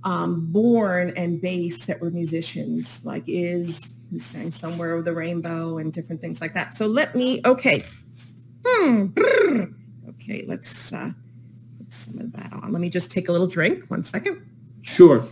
um, 0.04 0.52
born 0.52 1.14
and 1.16 1.40
based 1.40 1.88
that 1.88 2.02
were 2.02 2.12
musicians 2.12 3.06
like 3.06 3.28
Iz, 3.30 3.94
who 4.12 4.20
sang 4.20 4.52
Somewhere 4.52 4.94
Over 4.94 5.04
the 5.04 5.14
Rainbow 5.14 5.78
and 5.78 5.92
different 5.92 6.22
things 6.22 6.42
like 6.42 6.54
that. 6.54 6.76
So 6.76 6.86
let 6.86 7.16
me, 7.16 7.42
okay, 7.46 7.84
Hmm. 8.66 9.08
Okay, 10.10 10.46
let's 10.48 10.94
uh, 10.94 11.12
put 11.78 11.94
some 11.94 12.20
of 12.20 12.32
that 12.34 12.54
on. 12.54 12.72
Let 12.72 12.82
me 12.82 12.90
just 12.90 13.12
take 13.12 13.28
a 13.28 13.32
little 13.32 13.48
drink. 13.48 13.86
One 13.90 14.04
second. 14.04 14.46
Sure. 14.82 15.26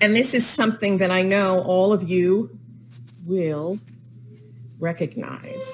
And 0.00 0.14
this 0.14 0.34
is 0.34 0.46
something 0.46 0.98
that 0.98 1.10
I 1.10 1.22
know 1.22 1.60
all 1.62 1.92
of 1.92 2.08
you 2.08 2.58
will 3.26 3.78
recognize. 4.78 5.64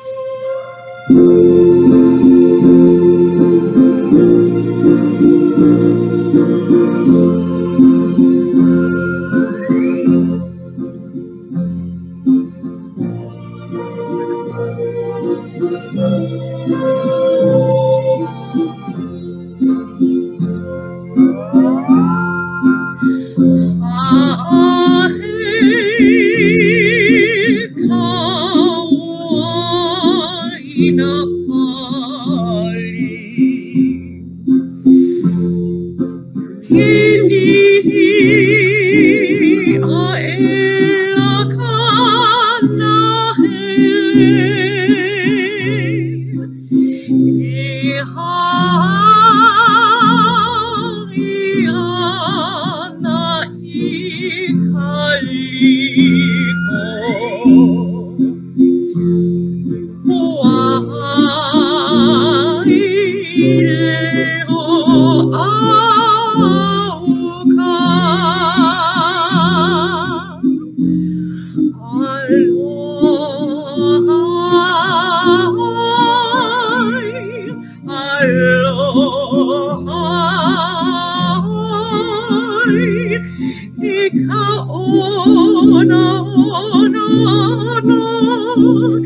nó 87.84 89.00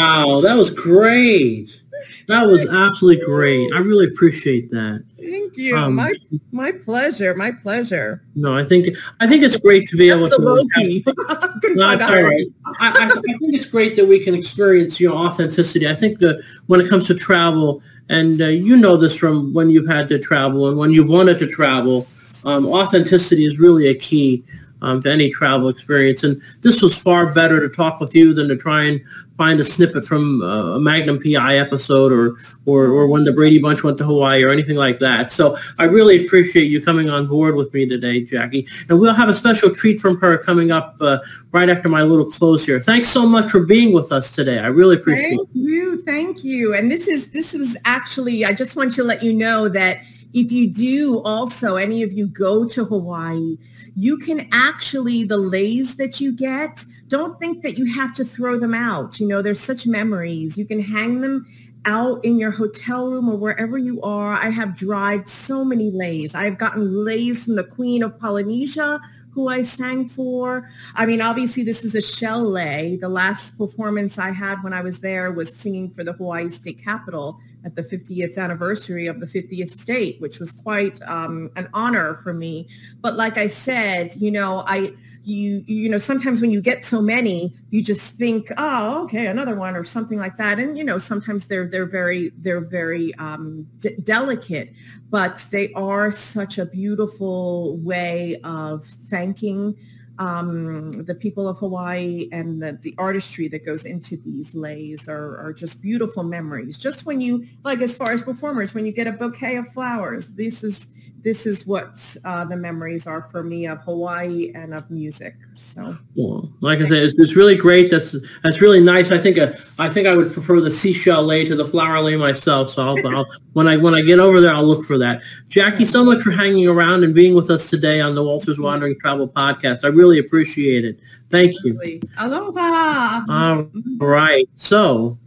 Wow, 0.00 0.40
that 0.40 0.56
was 0.56 0.70
great. 0.70 1.80
That 2.28 2.46
was 2.46 2.66
absolutely 2.68 3.24
great. 3.26 3.72
I 3.74 3.78
really 3.80 4.06
appreciate 4.06 4.70
that. 4.70 5.04
Thank 5.18 5.56
you. 5.56 5.76
Um, 5.76 5.94
my 5.94 6.12
my 6.52 6.72
pleasure. 6.72 7.34
My 7.34 7.52
pleasure. 7.52 8.22
No, 8.34 8.56
I 8.56 8.64
think 8.64 8.96
I 9.20 9.26
think 9.26 9.42
it's 9.42 9.56
great 9.58 9.88
to 9.90 9.96
be 9.96 10.10
able 10.10 10.28
The 10.28 10.36
to. 10.36 10.42
low 10.42 10.62
key. 10.74 11.02
Couldn't 11.60 11.76
No, 11.76 11.90
it's 11.90 12.08
all 12.08 12.22
right. 12.22 12.46
I, 12.80 13.10
I, 13.14 13.20
think 13.20 13.54
it's 13.54 13.66
great 13.66 13.96
that 13.96 14.06
we 14.06 14.24
can 14.24 14.34
experience 14.34 14.98
you 14.98 15.10
know 15.10 15.16
authenticity. 15.16 15.88
I 15.88 15.94
think 15.94 16.18
that 16.20 16.42
when 16.66 16.80
it 16.80 16.88
comes 16.88 17.06
to 17.08 17.14
travel, 17.14 17.82
and 18.08 18.40
uh, 18.40 18.46
you 18.46 18.76
know 18.76 18.96
this 18.96 19.14
from 19.14 19.52
when 19.52 19.68
you've 19.68 19.88
had 19.88 20.08
to 20.08 20.18
travel 20.18 20.68
and 20.68 20.78
when 20.78 20.92
you've 20.92 21.08
wanted 21.08 21.38
to 21.40 21.46
travel, 21.46 22.06
um, 22.44 22.66
authenticity 22.66 23.44
is 23.44 23.58
really 23.58 23.88
a 23.88 23.94
key 23.94 24.44
um, 24.82 25.00
to 25.02 25.10
any 25.10 25.30
travel 25.30 25.68
experience. 25.68 26.22
And 26.22 26.40
this 26.62 26.82
was 26.82 26.96
far 26.96 27.32
better 27.32 27.60
to 27.60 27.74
talk 27.74 28.00
with 28.00 28.14
you 28.14 28.34
than 28.34 28.48
to 28.48 28.56
try 28.56 28.84
and 28.84 29.00
find 29.40 29.58
a 29.58 29.64
snippet 29.64 30.04
from 30.04 30.42
uh, 30.42 30.76
a 30.76 30.80
Magnum 30.80 31.18
PI 31.18 31.56
episode 31.56 32.12
or, 32.12 32.36
or 32.66 32.88
or 32.88 33.06
when 33.06 33.24
the 33.24 33.32
Brady 33.32 33.58
Bunch 33.58 33.82
went 33.82 33.96
to 33.96 34.04
Hawaii 34.04 34.44
or 34.44 34.50
anything 34.50 34.76
like 34.76 34.98
that. 34.98 35.32
So 35.32 35.56
I 35.78 35.84
really 35.84 36.26
appreciate 36.26 36.64
you 36.64 36.82
coming 36.82 37.08
on 37.08 37.26
board 37.26 37.54
with 37.54 37.72
me 37.72 37.88
today, 37.88 38.20
Jackie. 38.20 38.68
And 38.90 39.00
we'll 39.00 39.14
have 39.14 39.30
a 39.30 39.34
special 39.34 39.74
treat 39.74 39.98
from 39.98 40.20
her 40.20 40.36
coming 40.36 40.70
up 40.70 40.96
uh, 41.00 41.20
right 41.52 41.70
after 41.70 41.88
my 41.88 42.02
little 42.02 42.30
close 42.30 42.66
here. 42.66 42.80
Thanks 42.80 43.08
so 43.08 43.26
much 43.26 43.50
for 43.50 43.60
being 43.60 43.94
with 43.94 44.12
us 44.12 44.30
today. 44.30 44.58
I 44.58 44.66
really 44.66 44.96
appreciate 44.96 45.36
Thank 45.36 45.48
you. 45.54 46.02
Thank 46.04 46.44
you. 46.44 46.74
And 46.74 46.90
this 46.90 47.08
is 47.08 47.30
this 47.30 47.54
was 47.54 47.78
actually 47.86 48.44
I 48.44 48.52
just 48.52 48.76
want 48.76 48.92
to 48.92 49.04
let 49.04 49.22
you 49.22 49.32
know 49.32 49.70
that 49.70 50.04
if 50.32 50.52
you 50.52 50.68
do 50.70 51.20
also 51.22 51.76
any 51.76 52.02
of 52.02 52.12
you 52.12 52.26
go 52.26 52.66
to 52.68 52.84
Hawaii, 52.84 53.58
you 53.96 54.16
can 54.18 54.48
actually 54.52 55.24
the 55.24 55.36
leis 55.36 55.96
that 55.96 56.20
you 56.20 56.32
get, 56.32 56.84
don't 57.08 57.38
think 57.38 57.62
that 57.62 57.76
you 57.76 57.92
have 57.92 58.14
to 58.14 58.24
throw 58.24 58.58
them 58.58 58.74
out. 58.74 59.18
You 59.18 59.26
know, 59.26 59.42
there's 59.42 59.60
such 59.60 59.86
memories. 59.86 60.56
You 60.56 60.64
can 60.64 60.80
hang 60.80 61.20
them 61.20 61.46
out 61.86 62.24
in 62.24 62.38
your 62.38 62.50
hotel 62.50 63.10
room 63.10 63.28
or 63.28 63.36
wherever 63.36 63.78
you 63.78 64.00
are. 64.02 64.34
I 64.34 64.50
have 64.50 64.76
dried 64.76 65.28
so 65.28 65.64
many 65.64 65.90
leis. 65.90 66.34
I've 66.34 66.58
gotten 66.58 67.04
leis 67.04 67.44
from 67.44 67.56
the 67.56 67.64
Queen 67.64 68.02
of 68.02 68.18
Polynesia 68.18 69.00
who 69.32 69.48
I 69.48 69.62
sang 69.62 70.06
for. 70.06 70.68
I 70.94 71.06
mean, 71.06 71.20
obviously 71.20 71.62
this 71.62 71.84
is 71.84 71.94
a 71.94 72.00
shell 72.00 72.42
lei. 72.42 72.96
The 72.96 73.08
last 73.08 73.56
performance 73.56 74.18
I 74.18 74.32
had 74.32 74.62
when 74.62 74.72
I 74.72 74.82
was 74.82 74.98
there 74.98 75.30
was 75.30 75.54
singing 75.54 75.90
for 75.90 76.04
the 76.04 76.12
Hawaii 76.12 76.48
State 76.50 76.82
Capitol 76.82 77.40
at 77.64 77.76
the 77.76 77.82
50th 77.82 78.38
anniversary 78.38 79.06
of 79.06 79.20
the 79.20 79.26
50th 79.26 79.70
state, 79.70 80.20
which 80.20 80.38
was 80.40 80.52
quite 80.52 81.00
um, 81.02 81.50
an 81.56 81.68
honor 81.74 82.20
for 82.22 82.32
me. 82.32 82.68
But 83.00 83.16
like 83.16 83.38
I 83.38 83.46
said, 83.46 84.14
you 84.16 84.30
know, 84.30 84.64
I 84.66 84.94
you 85.22 85.62
you 85.66 85.88
know 85.88 85.98
sometimes 85.98 86.40
when 86.40 86.50
you 86.50 86.62
get 86.62 86.84
so 86.84 87.00
many 87.00 87.54
you 87.68 87.82
just 87.82 88.14
think 88.14 88.50
oh 88.56 89.04
okay 89.04 89.26
another 89.26 89.54
one 89.54 89.76
or 89.76 89.84
something 89.84 90.18
like 90.18 90.36
that 90.36 90.58
and 90.58 90.78
you 90.78 90.84
know 90.84 90.96
sometimes 90.96 91.46
they're 91.46 91.66
they're 91.66 91.86
very 91.86 92.32
they're 92.38 92.62
very 92.62 93.14
um, 93.16 93.66
d- 93.80 93.96
delicate 94.02 94.72
but 95.10 95.44
they 95.50 95.72
are 95.74 96.10
such 96.10 96.56
a 96.58 96.64
beautiful 96.64 97.76
way 97.78 98.40
of 98.44 98.86
thanking 99.08 99.76
um, 100.20 100.92
the 100.92 101.14
people 101.14 101.48
of 101.48 101.58
Hawaii 101.58 102.28
and 102.30 102.62
the, 102.62 102.78
the 102.82 102.94
artistry 102.98 103.48
that 103.48 103.64
goes 103.64 103.86
into 103.86 104.18
these 104.18 104.54
leis 104.54 105.08
are, 105.08 105.38
are 105.38 105.52
just 105.54 105.80
beautiful 105.80 106.22
memories. 106.22 106.78
Just 106.78 107.06
when 107.06 107.22
you, 107.22 107.46
like 107.64 107.80
as 107.80 107.96
far 107.96 108.12
as 108.12 108.20
performers, 108.20 108.74
when 108.74 108.84
you 108.84 108.92
get 108.92 109.06
a 109.06 109.12
bouquet 109.12 109.56
of 109.56 109.66
flowers, 109.68 110.34
this 110.34 110.62
is 110.62 110.88
this 111.22 111.46
is 111.46 111.66
what 111.66 112.16
uh, 112.24 112.44
the 112.44 112.56
memories 112.56 113.06
are 113.06 113.28
for 113.30 113.42
me 113.42 113.66
of 113.66 113.78
Hawaii 113.82 114.52
and 114.54 114.72
of 114.74 114.90
music. 114.90 115.36
So 115.54 115.96
Well, 116.14 116.50
like 116.60 116.78
I 116.78 116.88
said, 116.88 117.02
it's, 117.02 117.14
it's 117.18 117.36
really 117.36 117.56
great. 117.56 117.90
That's 117.90 118.16
that's 118.42 118.60
really 118.60 118.80
nice. 118.80 119.10
I 119.10 119.18
think 119.18 119.38
uh, 119.38 119.52
I 119.78 119.88
think 119.88 120.06
I 120.06 120.16
would 120.16 120.32
prefer 120.32 120.60
the 120.60 120.70
seashell 120.70 121.22
lei 121.22 121.44
to 121.46 121.56
the 121.56 121.64
flower 121.64 122.00
lei 122.00 122.16
myself. 122.16 122.70
So 122.70 122.82
I'll, 122.82 123.06
I'll, 123.16 123.26
when 123.52 123.68
I 123.68 123.76
when 123.76 123.94
I 123.94 124.02
get 124.02 124.18
over 124.18 124.40
there, 124.40 124.54
I'll 124.54 124.64
look 124.64 124.86
for 124.86 124.98
that. 124.98 125.22
Jackie, 125.48 125.84
so 125.84 126.04
much 126.04 126.22
for 126.22 126.30
hanging 126.30 126.68
around 126.68 127.04
and 127.04 127.14
being 127.14 127.34
with 127.34 127.50
us 127.50 127.68
today 127.68 128.00
on 128.00 128.14
the 128.14 128.22
Walters 128.22 128.58
Wandering 128.58 128.98
Travel 129.00 129.28
Podcast. 129.28 129.84
I 129.84 129.88
really 129.88 130.18
appreciate 130.18 130.84
it. 130.84 131.00
Thank 131.30 131.54
you. 131.64 132.00
aloha. 132.18 133.24
All 133.28 133.68
right. 134.00 134.48
So 134.56 135.18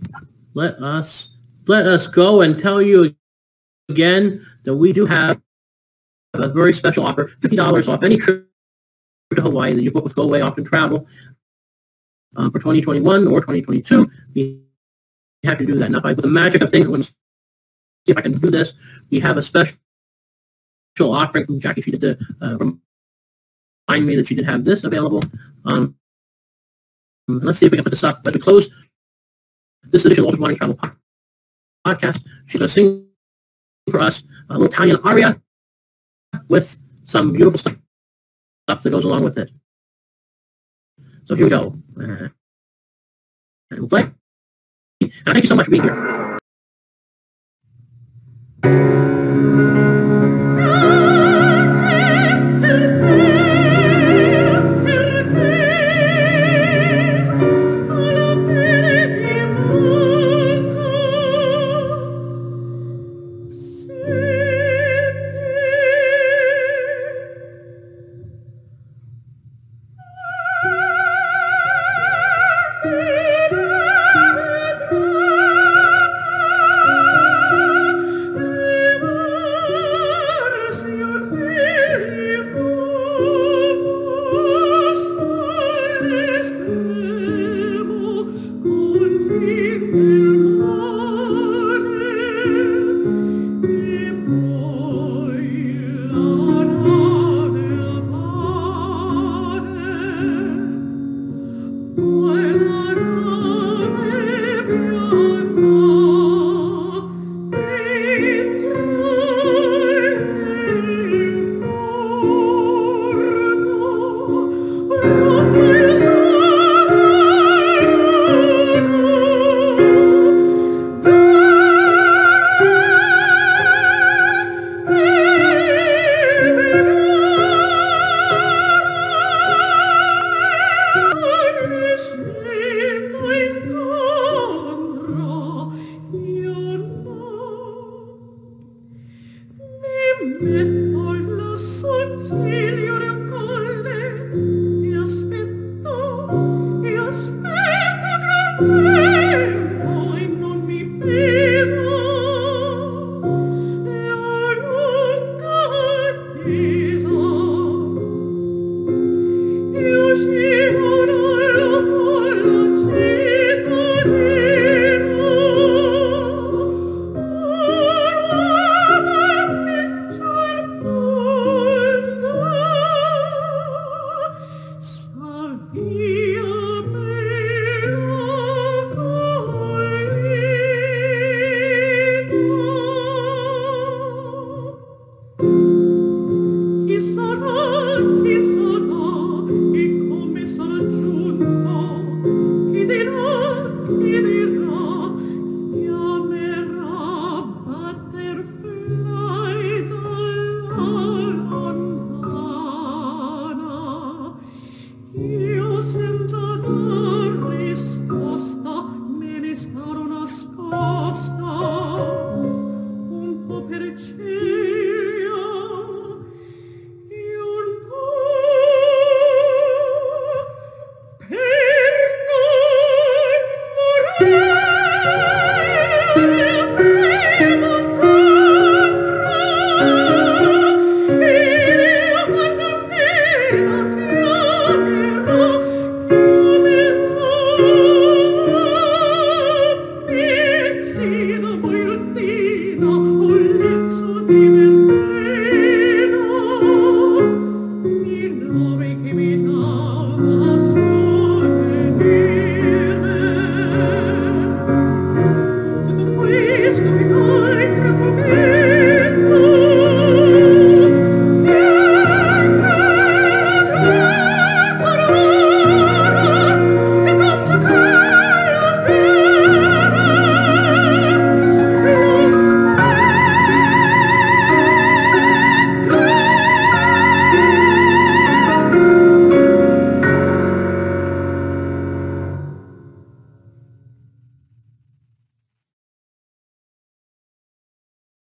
let 0.54 0.82
us 0.82 1.30
let 1.68 1.86
us 1.86 2.08
go 2.08 2.42
and 2.42 2.60
tell 2.60 2.82
you 2.82 3.16
again 3.90 4.46
that 4.64 4.76
we 4.76 4.94
do 4.94 5.06
have 5.06 5.43
a 6.34 6.48
very 6.48 6.74
special 6.74 7.06
offer, 7.06 7.28
fifty 7.42 7.56
dollars 7.56 7.88
off 7.88 8.04
any 8.04 8.18
trip 8.18 8.50
to 9.36 9.42
Hawaii 9.42 9.74
that 9.74 9.84
you 9.84 9.92
book 9.92 10.04
with 10.04 10.16
Go 10.16 10.24
Away 10.24 10.42
Often 10.42 10.66
Travel 10.66 11.08
um, 12.36 12.52
for 12.52 12.60
2021 12.60 13.28
or 13.28 13.42
2022. 13.42 14.10
We 14.34 14.62
have 15.44 15.58
to 15.58 15.66
do 15.66 15.76
that. 15.76 15.92
Now, 15.92 16.00
by 16.00 16.14
the 16.14 16.28
magic 16.28 16.62
of 16.62 16.72
things, 16.72 16.86
I'm 16.86 16.96
to 16.96 17.04
see 17.04 17.14
if 18.08 18.18
I 18.18 18.22
can 18.22 18.34
do 18.34 18.50
this. 18.50 18.74
We 19.10 19.20
have 19.20 19.38
a 19.38 19.42
special 19.42 19.78
offering 21.02 21.46
from 21.46 21.60
Jackie. 21.60 21.82
She 21.82 21.92
did 21.92 22.02
the, 22.02 22.26
uh, 22.42 22.58
remind 22.58 24.08
me 24.08 24.16
that 24.16 24.28
she 24.28 24.36
did 24.36 24.46
have 24.46 24.66
this 24.66 24.84
available. 24.84 25.22
Um, 25.66 25.96
let's 27.28 27.60
see 27.60 27.66
if 27.66 27.72
we 27.72 27.78
can 27.78 27.84
put 27.84 27.92
this 27.92 28.04
up 28.04 28.22
as 28.26 28.34
we 28.34 28.40
close 28.40 28.70
this 29.84 30.06
edition 30.06 30.26
of 30.26 30.40
Morning 30.40 30.58
Travel 30.58 30.78
Podcast. 31.86 32.24
She's 32.46 32.60
going 32.60 32.68
to 32.68 32.74
sing 32.74 33.08
for 33.90 34.00
us 34.00 34.24
a 34.50 34.54
little 34.54 34.68
Italian 34.68 34.98
aria 35.04 35.42
with 36.48 36.80
some 37.06 37.34
beautiful 37.34 37.60
stuff 37.60 38.84
that 38.84 38.90
goes 38.90 39.04
along 39.04 39.24
with 39.24 39.38
it. 39.38 39.52
So 41.26 41.36
here 41.36 41.46
we 41.46 41.50
go. 41.50 41.76
Uh, 42.00 42.30
and 43.72 43.80
we'll 43.80 43.90
play. 43.90 44.12
And 45.02 45.12
thank 45.26 45.44
you 45.44 45.48
so 45.48 45.56
much 45.56 45.66
for 45.66 45.72
being 45.72 45.84
here. 45.84 46.40